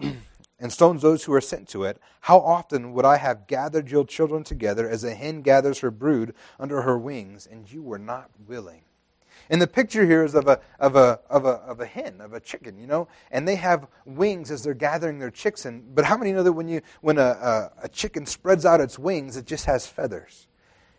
[0.00, 4.06] and stones those who are sent to it, how often would I have gathered your
[4.06, 8.30] children together as a hen gathers her brood under her wings, and you were not
[8.46, 8.82] willing.
[9.50, 12.32] And the picture here is of a, of a, of a, of a hen, of
[12.32, 15.64] a chicken, you know, and they have wings as they're gathering their chicks.
[15.64, 18.80] In, but how many know that when, you, when a, a, a chicken spreads out
[18.80, 20.47] its wings, it just has feathers?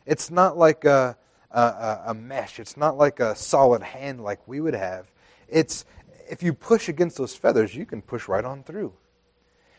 [0.10, 1.16] It's not like a,
[1.52, 2.60] a, a mesh.
[2.60, 5.06] It's not like a solid hand like we would have.
[5.48, 5.86] It's
[6.28, 8.94] if you push against those feathers, you can push right on through.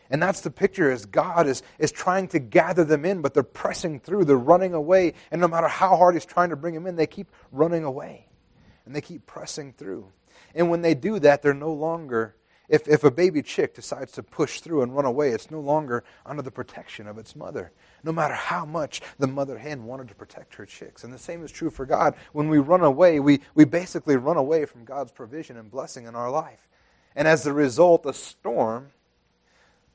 [0.09, 3.43] And that's the picture as God is, is trying to gather them in, but they're
[3.43, 6.87] pressing through, they're running away, and no matter how hard he's trying to bring them
[6.87, 8.27] in, they keep running away.
[8.85, 10.07] And they keep pressing through.
[10.55, 12.35] And when they do that, they're no longer
[12.71, 16.05] if, if a baby chick decides to push through and run away, it's no longer
[16.25, 20.15] under the protection of its mother, no matter how much the mother hen wanted to
[20.15, 21.03] protect her chicks.
[21.03, 22.15] And the same is true for God.
[22.31, 26.15] When we run away, we, we basically run away from God's provision and blessing in
[26.15, 26.69] our life.
[27.13, 28.91] And as a result, a storm,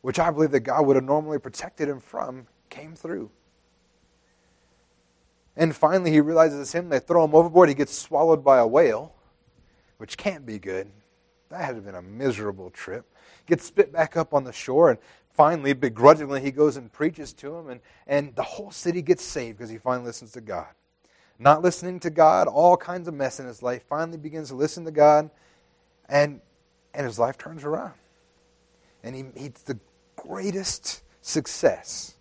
[0.02, 3.30] which I believe that God would have normally protected him from, came through.
[5.56, 6.90] And finally, he realizes it's him.
[6.90, 7.70] They throw him overboard.
[7.70, 9.14] He gets swallowed by a whale,
[9.96, 10.90] which can't be good.
[11.48, 13.06] That had been a miserable trip.
[13.46, 14.98] Gets spit back up on the shore, and
[15.32, 19.58] finally, begrudgingly, he goes and preaches to him, and, and the whole city gets saved
[19.58, 20.66] because he finally listens to God.
[21.38, 24.84] Not listening to God, all kinds of mess in his life, finally begins to listen
[24.86, 25.30] to God,
[26.08, 26.40] and,
[26.94, 27.94] and his life turns around.
[29.04, 29.78] And he meets the
[30.16, 32.16] greatest success.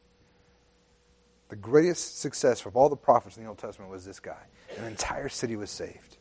[1.50, 4.44] The greatest success of all the prophets in the Old Testament was this guy.
[4.78, 6.18] An entire city was saved.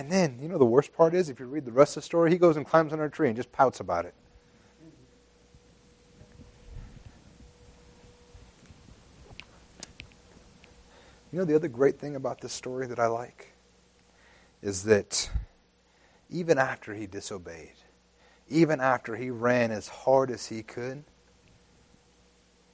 [0.00, 2.06] And then, you know, the worst part is, if you read the rest of the
[2.06, 4.14] story, he goes and climbs on a tree and just pouts about it.
[11.30, 13.52] You know, the other great thing about this story that I like
[14.62, 15.28] is that
[16.30, 17.74] even after he disobeyed,
[18.48, 21.04] even after he ran as hard as he could,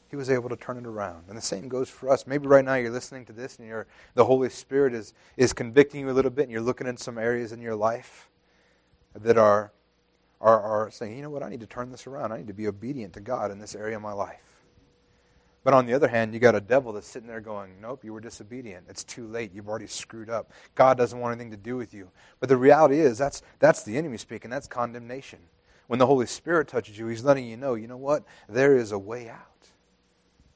[0.09, 1.25] he was able to turn it around.
[1.29, 2.27] And the same goes for us.
[2.27, 6.01] Maybe right now you're listening to this and you're, the Holy Spirit is, is convicting
[6.01, 8.29] you a little bit and you're looking in some areas in your life
[9.14, 9.73] that are,
[10.40, 12.33] are, are saying, you know what, I need to turn this around.
[12.33, 14.57] I need to be obedient to God in this area of my life.
[15.66, 18.12] But on the other hand, you got a devil that's sitting there going, Nope, you
[18.12, 18.87] were disobedient.
[18.88, 19.53] It's too late.
[19.53, 20.53] You've already screwed up.
[20.77, 22.09] God doesn't want anything to do with you.
[22.38, 24.49] But the reality is, that's, that's the enemy speaking.
[24.49, 25.40] That's condemnation.
[25.88, 28.23] When the Holy Spirit touches you, He's letting you know, you know what?
[28.49, 29.56] There is a way out.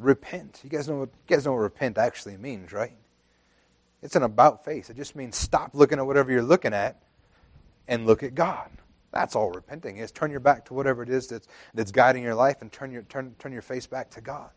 [0.01, 0.61] Repent.
[0.65, 2.97] You guys know what, you guys know what repent actually means, right?
[4.03, 4.89] It's an about face.
[4.89, 7.03] It just means stop looking at whatever you're looking at
[7.87, 8.71] and look at God.
[9.13, 10.11] That's all repenting is.
[10.11, 13.03] Turn your back to whatever it is that's, that's guiding your life and turn your,
[13.03, 14.51] turn, turn your face back to God.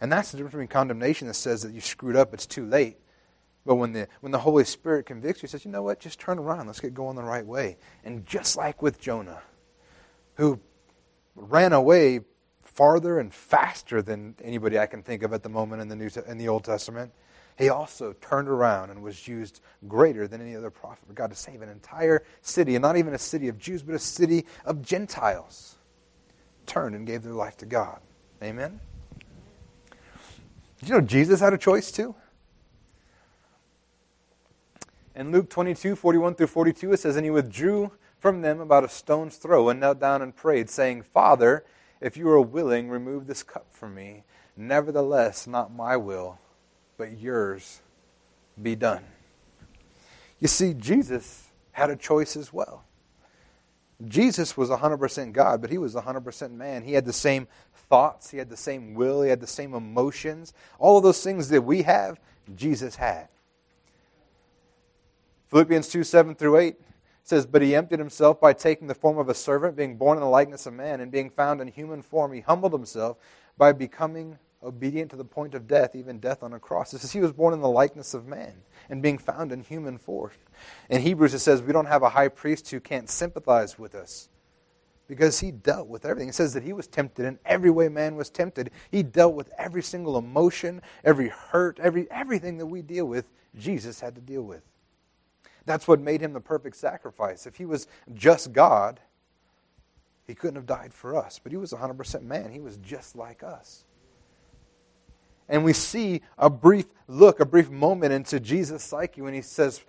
[0.00, 2.98] And that's the difference between condemnation that says that you screwed up, it's too late.
[3.64, 6.38] But when the, when the Holy Spirit convicts you, says, you know what, just turn
[6.38, 7.78] around, let's get going the right way.
[8.04, 9.40] And just like with Jonah,
[10.34, 10.60] who
[11.34, 12.20] ran away
[12.76, 16.10] farther and faster than anybody I can think of at the moment in the, New,
[16.28, 17.10] in the Old Testament,
[17.58, 21.36] he also turned around and was used greater than any other prophet for God to
[21.36, 24.82] save an entire city, and not even a city of Jews, but a city of
[24.82, 25.76] Gentiles.
[26.66, 27.98] Turned and gave their life to God.
[28.42, 28.78] Amen?
[30.78, 32.14] Did you know Jesus had a choice too?
[35.14, 38.88] In Luke 22, 41 through 42, it says, And he withdrew from them about a
[38.90, 41.64] stone's throw and knelt down and prayed, saying, Father,
[42.00, 44.24] if you are willing, remove this cup from me.
[44.56, 46.38] Nevertheless, not my will,
[46.96, 47.82] but yours
[48.60, 49.04] be done.
[50.40, 52.84] You see, Jesus had a choice as well.
[54.06, 56.82] Jesus was 100% God, but he was 100% man.
[56.82, 57.48] He had the same
[57.88, 60.52] thoughts, he had the same will, he had the same emotions.
[60.78, 62.20] All of those things that we have,
[62.54, 63.28] Jesus had.
[65.48, 66.76] Philippians 2 7 through 8
[67.28, 70.22] says, But he emptied himself by taking the form of a servant, being born in
[70.22, 73.16] the likeness of man, and being found in human form, he humbled himself
[73.58, 76.92] by becoming obedient to the point of death, even death on a cross.
[76.92, 78.54] It says he was born in the likeness of man
[78.88, 80.30] and being found in human form.
[80.88, 84.28] In Hebrews, it says we don't have a high priest who can't sympathize with us
[85.08, 86.28] because he dealt with everything.
[86.28, 88.70] It says that he was tempted in every way man was tempted.
[88.90, 94.00] He dealt with every single emotion, every hurt, every, everything that we deal with, Jesus
[94.00, 94.62] had to deal with.
[95.66, 97.46] That's what made him the perfect sacrifice.
[97.46, 99.00] If he was just God,
[100.26, 101.40] he couldn't have died for us.
[101.42, 102.50] But he was 100% man.
[102.50, 103.84] He was just like us.
[105.48, 109.84] And we see a brief look, a brief moment into Jesus' psyche when he says,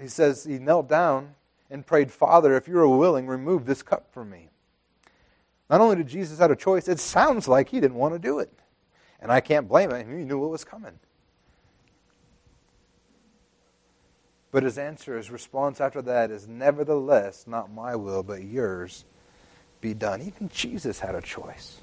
[0.00, 1.34] he says he knelt down
[1.70, 4.48] and prayed, Father, if you are willing, remove this cup from me.
[5.68, 8.40] Not only did Jesus have a choice, it sounds like he didn't want to do
[8.40, 8.52] it.
[9.20, 10.18] And I can't blame him.
[10.18, 10.98] He knew what was coming.
[14.52, 19.04] But his answer, his response after that is, Nevertheless, not my will, but yours
[19.80, 20.20] be done.
[20.22, 21.80] Even Jesus had a choice.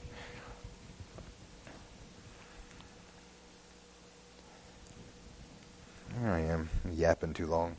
[6.24, 7.76] I am, yapping too long.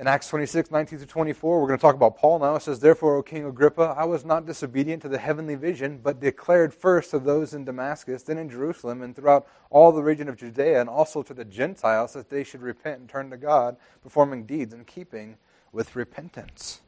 [0.00, 2.54] In Acts 26, 19 to 24, we're going to talk about Paul now.
[2.54, 6.20] It says, Therefore, O King Agrippa, I was not disobedient to the heavenly vision, but
[6.20, 10.38] declared first to those in Damascus, then in Jerusalem, and throughout all the region of
[10.38, 14.46] Judea, and also to the Gentiles, that they should repent and turn to God, performing
[14.46, 15.36] deeds in keeping
[15.70, 16.80] with repentance.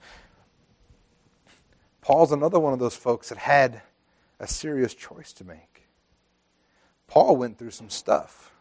[2.00, 3.82] Paul's another one of those folks that had
[4.40, 5.86] a serious choice to make.
[7.08, 8.52] Paul went through some stuff.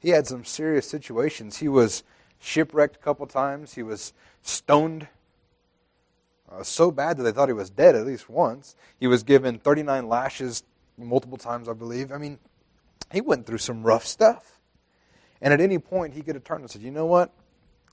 [0.00, 1.58] He had some serious situations.
[1.58, 2.02] He was
[2.40, 3.74] shipwrecked a couple times.
[3.74, 5.08] He was stoned
[6.50, 8.76] uh, so bad that they thought he was dead at least once.
[8.98, 10.62] He was given 39 lashes
[10.96, 12.12] multiple times, I believe.
[12.12, 12.38] I mean,
[13.12, 14.60] he went through some rough stuff.
[15.40, 17.32] And at any point, he could have turned and said, You know what?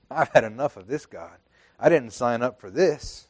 [0.09, 1.37] I've had enough of this God.
[1.79, 3.27] I didn't sign up for this.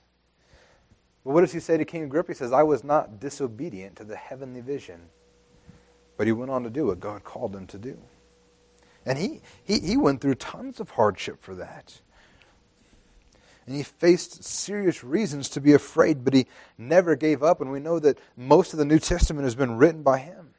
[1.23, 2.33] But what does he say to King Agrippa?
[2.33, 4.99] He says, I was not disobedient to the heavenly vision.
[6.17, 7.97] But he went on to do what God called him to do.
[9.05, 11.99] And he, he, he went through tons of hardship for that.
[13.65, 17.61] And he faced serious reasons to be afraid, but he never gave up.
[17.61, 20.53] And we know that most of the New Testament has been written by him.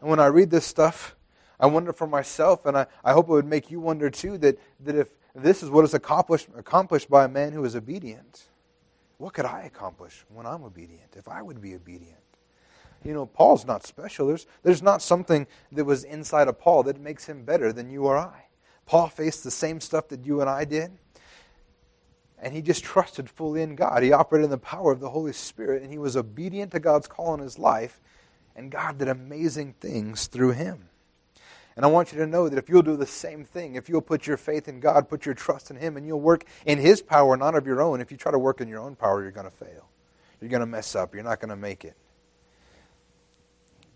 [0.00, 1.16] And when I read this stuff,
[1.58, 4.58] I wonder for myself, and I, I hope it would make you wonder too, that,
[4.80, 8.44] that if this is what is accomplished, accomplished by a man who is obedient,
[9.16, 12.27] what could I accomplish when I'm obedient, if I would be obedient?
[13.04, 14.26] You know, Paul's not special.
[14.26, 18.04] There's, there's not something that was inside of Paul that makes him better than you
[18.04, 18.46] or I.
[18.86, 20.92] Paul faced the same stuff that you and I did,
[22.40, 24.02] and he just trusted fully in God.
[24.02, 27.06] He operated in the power of the Holy Spirit, and he was obedient to God's
[27.06, 28.00] call in his life,
[28.56, 30.88] and God did amazing things through him.
[31.78, 34.00] And I want you to know that if you'll do the same thing, if you'll
[34.00, 37.00] put your faith in God, put your trust in Him, and you'll work in His
[37.00, 39.30] power, not of your own, if you try to work in your own power, you're
[39.30, 39.88] going to fail.
[40.40, 41.14] You're going to mess up.
[41.14, 41.96] You're not going to make it.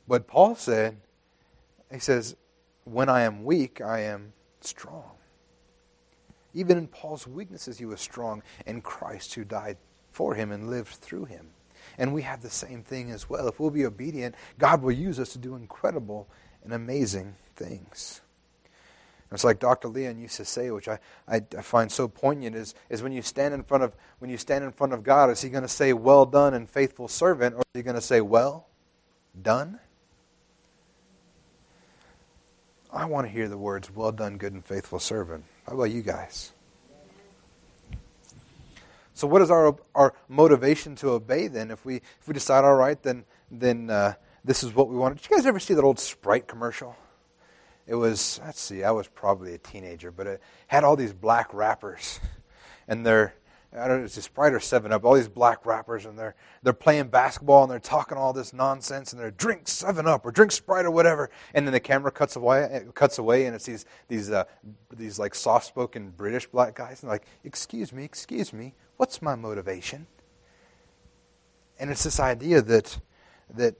[0.08, 0.98] But Paul said,
[1.92, 2.36] he says,
[2.84, 5.12] when I am weak, I am strong.
[6.54, 9.78] Even in Paul's weaknesses, he was strong in Christ who died
[10.10, 11.48] for him and lived through him.
[11.98, 13.48] And we have the same thing as well.
[13.48, 16.28] If we'll be obedient, God will use us to do incredible
[16.64, 18.20] and amazing things.
[19.32, 19.88] It's like Dr.
[19.88, 23.22] Leon used to say, which I, I, I, find so poignant, is, is when you
[23.22, 25.68] stand in front of when you stand in front of God, is he going to
[25.68, 28.68] say, Well done and faithful servant, or is he going to say, Well
[29.40, 29.80] done?
[32.92, 35.44] I want to hear the words, Well done, good and faithful servant.
[35.66, 36.52] How about you guys?
[39.14, 41.70] So, what is our, our motivation to obey then?
[41.70, 44.14] If we, if we decide, all right, then, then uh,
[44.44, 45.16] this is what we want.
[45.16, 46.94] Did you guys ever see that old Sprite commercial?
[47.86, 51.52] It was, let's see, I was probably a teenager, but it had all these black
[51.54, 52.20] rappers.
[52.88, 53.32] And they're,
[53.74, 56.34] I don't know, it's a Sprite or 7 Up, all these black rappers, and they're,
[56.62, 60.30] they're playing basketball and they're talking all this nonsense, and they're drink 7 Up or
[60.30, 61.30] drink Sprite or whatever.
[61.54, 64.44] And then the camera cuts away, cuts away and it's these, these, uh,
[64.94, 69.34] these like soft spoken British black guys, and like, excuse me, excuse me, what's my
[69.34, 70.06] motivation?
[71.78, 73.00] And it's this idea that,
[73.54, 73.74] that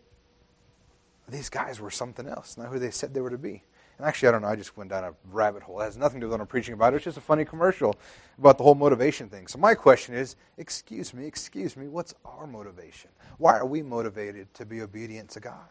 [1.29, 3.63] these guys were something else, not who they said they were to be.
[4.03, 5.81] Actually, I don't know, I just went down a rabbit hole.
[5.81, 6.95] It has nothing to do with what I'm preaching about.
[6.95, 7.97] It's just a funny commercial
[8.39, 9.47] about the whole motivation thing.
[9.47, 13.11] So, my question is excuse me, excuse me, what's our motivation?
[13.39, 15.69] Why are we motivated to be obedient to God?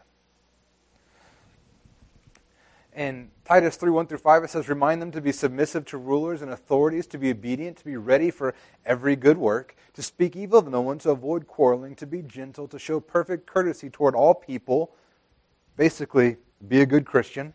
[2.94, 6.42] And Titus 3 1 through 5, it says, Remind them to be submissive to rulers
[6.42, 8.54] and authorities, to be obedient, to be ready for
[8.84, 12.68] every good work, to speak evil of no one, to avoid quarreling, to be gentle,
[12.68, 14.92] to show perfect courtesy toward all people.
[15.76, 16.36] Basically,
[16.68, 17.54] be a good Christian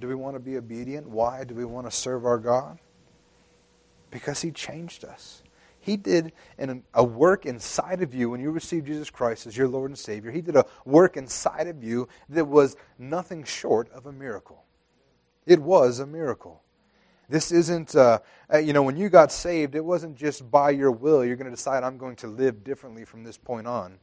[0.00, 1.08] Do we want to be obedient?
[1.08, 2.78] Why do we want to serve our God?
[4.10, 5.42] Because He changed us.
[5.84, 9.68] He did an, a work inside of you when you received Jesus Christ as your
[9.68, 10.30] Lord and Savior.
[10.30, 14.64] He did a work inside of you that was nothing short of a miracle.
[15.44, 16.62] It was a miracle.
[17.28, 18.20] This isn't, uh,
[18.52, 21.22] uh you know, when you got saved, it wasn't just by your will.
[21.22, 23.98] You're going to decide, I'm going to live differently from this point on.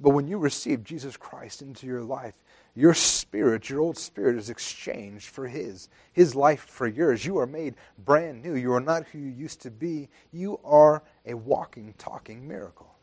[0.00, 2.34] But when you received Jesus Christ into your life,
[2.76, 5.88] your spirit, your old spirit, is exchanged for His.
[6.12, 7.24] His life for yours.
[7.24, 8.54] You are made brand new.
[8.54, 10.10] You are not who you used to be.
[10.30, 12.94] You are a walking, talking miracle.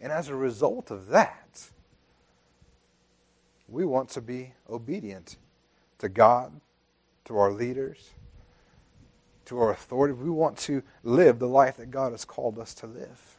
[0.00, 1.70] And as a result of that,
[3.68, 5.36] we want to be obedient
[5.98, 6.60] to God,
[7.24, 8.10] to our leaders,
[9.46, 10.14] to our authority.
[10.14, 13.36] We want to live the life that God has called us to live.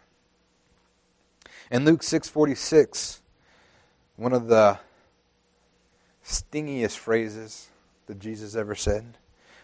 [1.72, 3.22] In Luke 6:46,
[4.18, 4.80] one of the
[6.28, 7.70] stingiest phrases
[8.08, 9.18] that Jesus ever said.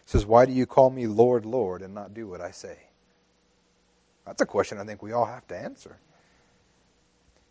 [0.06, 2.78] says, Why do you call me Lord, Lord, and not do what I say?
[4.26, 5.98] That's a question I think we all have to answer.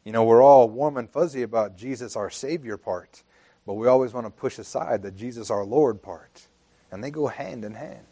[0.04, 3.22] You know, we're all warm and fuzzy about Jesus, our Savior part,
[3.66, 6.48] but we always want to push aside the Jesus, our Lord part.
[6.90, 8.04] And they go hand in hand.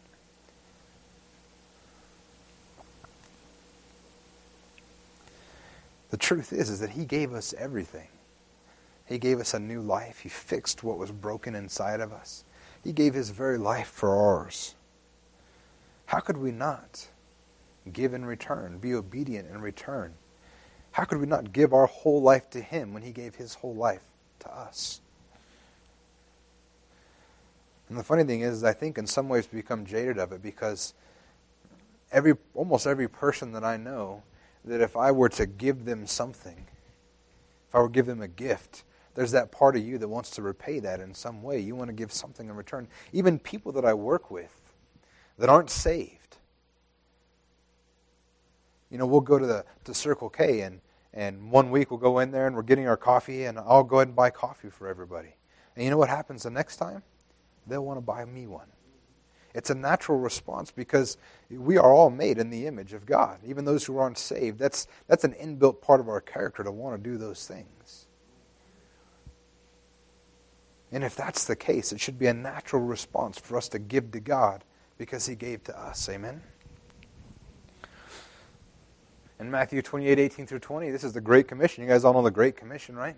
[6.11, 8.07] The truth is, is that He gave us everything.
[9.11, 10.19] He gave us a new life.
[10.19, 12.45] He fixed what was broken inside of us.
[12.81, 14.73] He gave His very life for ours.
[16.05, 17.07] How could we not
[17.91, 20.13] give in return, be obedient in return?
[20.93, 23.75] How could we not give our whole life to Him when He gave His whole
[23.75, 24.03] life
[24.39, 25.01] to us?
[27.89, 30.41] And the funny thing is, I think in some ways we become jaded of it
[30.41, 30.93] because
[32.13, 34.23] every, almost every person that I know,
[34.63, 36.65] that if I were to give them something,
[37.67, 38.83] if I were to give them a gift,
[39.13, 41.59] there's that part of you that wants to repay that in some way.
[41.59, 42.87] You want to give something in return.
[43.11, 44.61] Even people that I work with
[45.37, 46.37] that aren't saved.
[48.89, 50.81] You know, we'll go to the to Circle K and
[51.13, 53.97] and one week we'll go in there and we're getting our coffee and I'll go
[53.97, 55.35] ahead and buy coffee for everybody.
[55.75, 57.03] And you know what happens the next time?
[57.67, 58.67] They'll want to buy me one.
[59.53, 61.17] It's a natural response because
[61.49, 63.39] we are all made in the image of God.
[63.45, 67.01] Even those who aren't saved, that's that's an inbuilt part of our character to want
[67.01, 68.07] to do those things.
[70.91, 74.11] And if that's the case, it should be a natural response for us to give
[74.11, 74.63] to God
[74.97, 76.09] because He gave to us.
[76.09, 76.41] Amen?
[79.39, 81.83] In Matthew 28 18 through 20, this is the Great Commission.
[81.83, 83.15] You guys all know the Great Commission, right?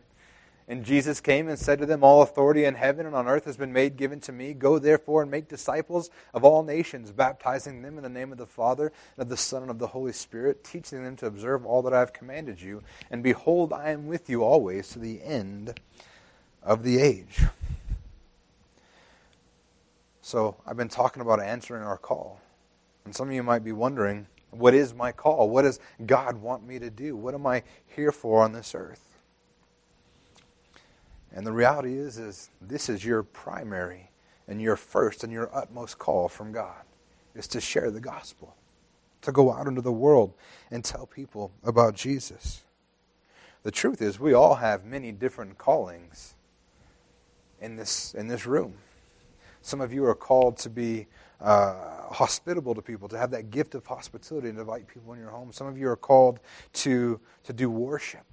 [0.67, 3.57] And Jesus came and said to them, All authority in heaven and on earth has
[3.57, 4.53] been made given to me.
[4.53, 8.45] Go therefore and make disciples of all nations, baptizing them in the name of the
[8.45, 11.82] Father, and of the Son, and of the Holy Spirit, teaching them to observe all
[11.82, 12.82] that I have commanded you.
[13.11, 15.78] And behold, I am with you always to the end
[16.61, 17.41] of the age.
[20.34, 22.41] So I've been talking about answering our call.
[23.05, 25.47] And some of you might be wondering, what is my call?
[25.47, 27.15] What does God want me to do?
[27.15, 29.15] What am I here for on this earth?
[31.36, 34.09] And the reality is, is this is your primary
[34.47, 36.81] and your first and your utmost call from God
[37.36, 38.55] is to share the gospel,
[39.21, 40.34] to go out into the world
[40.71, 42.63] and tell people about Jesus.
[43.61, 46.34] The truth is, we all have many different callings
[47.61, 48.77] in this in this room.
[49.64, 51.07] Some of you are called to be
[51.39, 55.30] uh, hospitable to people, to have that gift of hospitality and invite people in your
[55.30, 55.53] home.
[55.53, 56.41] Some of you are called
[56.74, 58.26] to to do worship.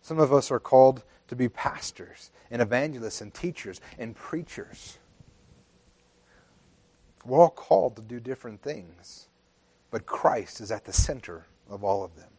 [0.00, 4.98] Some of us are called to be pastors and evangelists and teachers and preachers.
[7.24, 9.26] We're all called to do different things,
[9.90, 12.30] but Christ is at the center of all of them.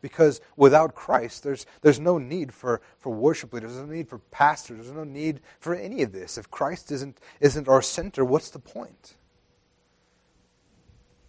[0.00, 4.18] Because without Christ, there's, there's no need for, for worship leaders, there's no need for
[4.30, 6.38] pastors, there's no need for any of this.
[6.38, 9.16] If Christ isn't, isn't our center, what's the point?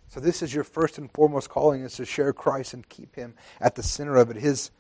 [0.08, 3.36] So this is your first and foremost calling is to share Christ and keep him
[3.62, 4.38] at the center of it.
[4.38, 4.72] His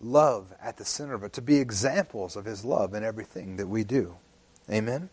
[0.00, 3.68] love at the center of it, to be examples of His love in everything that
[3.68, 4.16] we do.
[4.70, 5.08] Amen?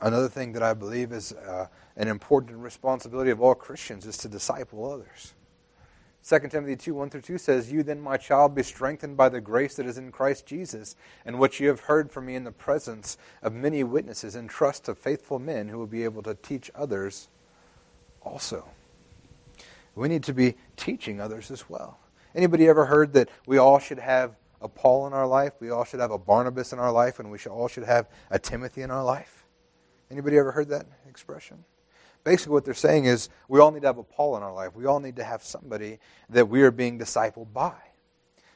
[0.00, 4.28] Another thing that I believe is uh, an important responsibility of all Christians is to
[4.28, 5.32] disciple others.
[6.28, 9.40] 2 Timothy 2 1 through 2 says, You then, my child, be strengthened by the
[9.40, 12.52] grace that is in Christ Jesus, and what you have heard from me in the
[12.52, 16.70] presence of many witnesses, and trust to faithful men who will be able to teach
[16.74, 17.28] others
[18.22, 18.64] also
[19.96, 21.98] we need to be teaching others as well.
[22.34, 25.54] Anybody ever heard that we all should have a Paul in our life?
[25.58, 28.06] We all should have a Barnabas in our life, and we should, all should have
[28.30, 29.35] a Timothy in our life?
[30.10, 31.64] Anybody ever heard that expression?
[32.24, 34.74] Basically, what they're saying is we all need to have a Paul in our life.
[34.74, 35.98] We all need to have somebody
[36.30, 37.76] that we are being discipled by.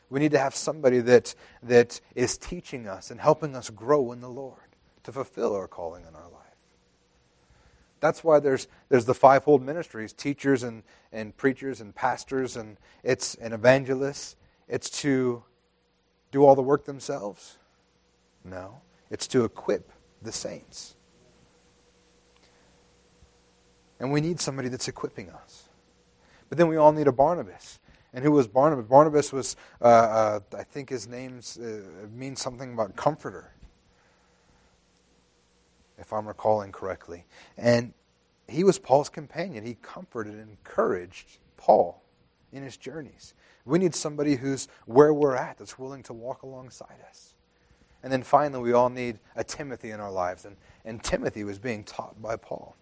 [0.09, 4.21] We need to have somebody that, that is teaching us and helping us grow in
[4.21, 4.59] the Lord
[5.05, 6.41] to fulfill our calling in our life.
[8.01, 10.83] That's why there's, there's the fivefold ministries teachers and,
[11.13, 14.37] and preachers and pastors and, it's, and evangelists.
[14.69, 15.45] It's to
[16.33, 17.59] do all the work themselves?
[18.45, 18.81] No.
[19.11, 19.93] It's to equip
[20.23, 20.97] the saints.
[24.01, 25.69] And we need somebody that's equipping us.
[26.49, 27.79] But then we all need a Barnabas.
[28.13, 28.87] And who was Barnabas?
[28.87, 33.53] Barnabas was, uh, uh, I think his name uh, means something about comforter
[35.99, 37.25] if I'm recalling correctly.
[37.57, 37.93] And
[38.49, 39.65] he was Paul's companion.
[39.65, 42.03] He comforted and encouraged Paul
[42.53, 43.35] in his journeys.
[43.65, 47.35] We need somebody who's where we're at, that's willing to walk alongside us.
[48.03, 50.47] And then finally, we all need a Timothy in our lives.
[50.47, 52.75] And, and Timothy was being taught by Paul.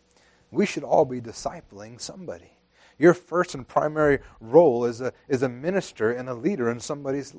[0.50, 2.52] We should all be discipling somebody.
[2.98, 7.36] Your first and primary role is a, is a minister and a leader in somebody's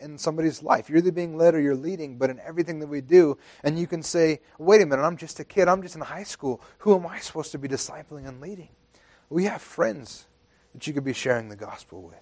[0.00, 0.88] in somebody's life.
[0.88, 3.86] You're either being led or you're leading, but in everything that we do, and you
[3.86, 6.60] can say, wait a minute, I'm just a kid, I'm just in high school.
[6.78, 8.70] Who am I supposed to be discipling and leading?
[9.30, 10.26] We have friends
[10.74, 12.16] that you could be sharing the gospel with.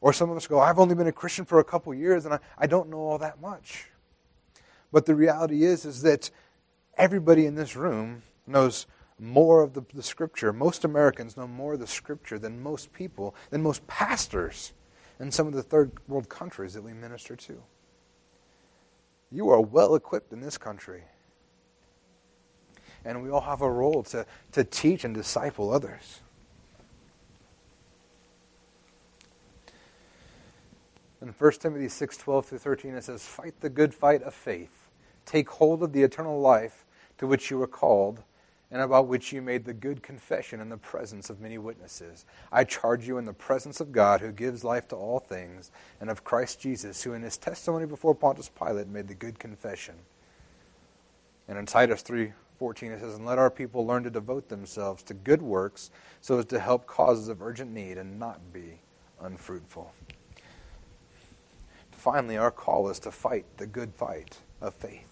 [0.00, 2.34] Or some of us go, I've only been a Christian for a couple years and
[2.34, 3.88] I, I don't know all that much.
[4.92, 6.30] But the reality is, is that
[6.96, 8.86] everybody in this room knows
[9.18, 10.52] more of the, the, scripture.
[10.52, 14.72] Most Americans know more of the scripture than most people, than most pastors
[15.20, 17.62] in some of the third world countries that we minister to.
[19.30, 21.04] You are well equipped in this country.
[23.04, 26.20] And we all have a role to, to teach and disciple others.
[31.20, 34.81] In 1 Timothy 6 12 through 13, it says, Fight the good fight of faith.
[35.26, 36.84] Take hold of the eternal life
[37.18, 38.22] to which you were called
[38.72, 42.24] and about which you made the good confession in the presence of many witnesses.
[42.50, 45.70] I charge you in the presence of God, who gives life to all things,
[46.00, 49.96] and of Christ Jesus, who in his testimony before Pontius Pilate made the good confession.
[51.46, 55.12] And in Titus 3:14 it says, "And let our people learn to devote themselves to
[55.12, 55.90] good works,
[56.22, 58.80] so as to help causes of urgent need and not be
[59.20, 59.92] unfruitful."
[61.90, 65.11] Finally, our call is to fight the good fight of faith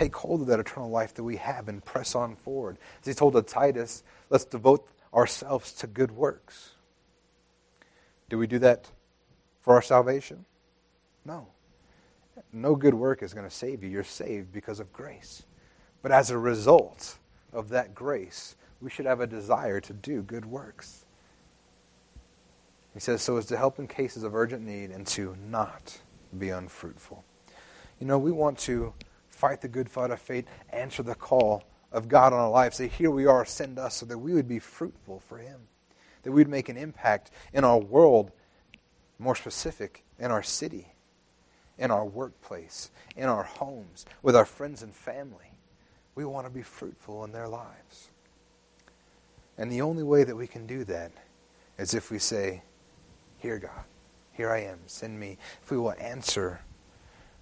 [0.00, 2.78] take hold of that eternal life that we have and press on forward.
[3.02, 6.70] As he told to Titus, let's devote ourselves to good works.
[8.30, 8.90] Do we do that
[9.60, 10.46] for our salvation?
[11.26, 11.48] No.
[12.50, 13.90] No good work is going to save you.
[13.90, 15.42] You're saved because of grace.
[16.00, 17.18] But as a result
[17.52, 21.04] of that grace, we should have a desire to do good works.
[22.94, 26.00] He says, so as to help in cases of urgent need and to not
[26.38, 27.22] be unfruitful.
[27.98, 28.94] You know, we want to
[29.40, 32.76] fight the good fight of faith, answer the call of God on our lives.
[32.76, 35.60] Say, here we are, send us, so that we would be fruitful for Him,
[36.22, 38.32] that we'd make an impact in our world,
[39.18, 40.92] more specific, in our city,
[41.78, 45.52] in our workplace, in our homes, with our friends and family.
[46.14, 48.10] We want to be fruitful in their lives.
[49.56, 51.12] And the only way that we can do that
[51.78, 52.62] is if we say,
[53.38, 53.84] Here, God,
[54.32, 55.38] here I am, send me.
[55.62, 56.60] If we will answer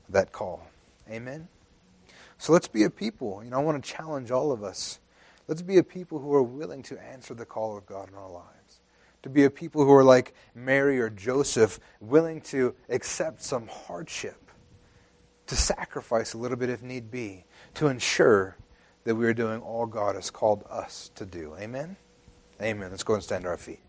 [0.09, 0.69] that call.
[1.11, 1.49] Amen?
[2.39, 3.43] So let's be a people.
[3.45, 5.01] You know, I want to challenge all of us.
[5.49, 8.31] Let's be a people who are willing to answer the call of God in our
[8.31, 8.81] lives.
[9.23, 14.51] To be a people who are like Mary or Joseph, willing to accept some hardship,
[15.47, 18.57] to sacrifice a little bit if need be, to ensure
[19.05, 21.57] that we are doing all God has called us to do.
[21.59, 21.97] Amen?
[22.63, 22.91] Amen.
[22.91, 23.81] Let's go and stand to our feet.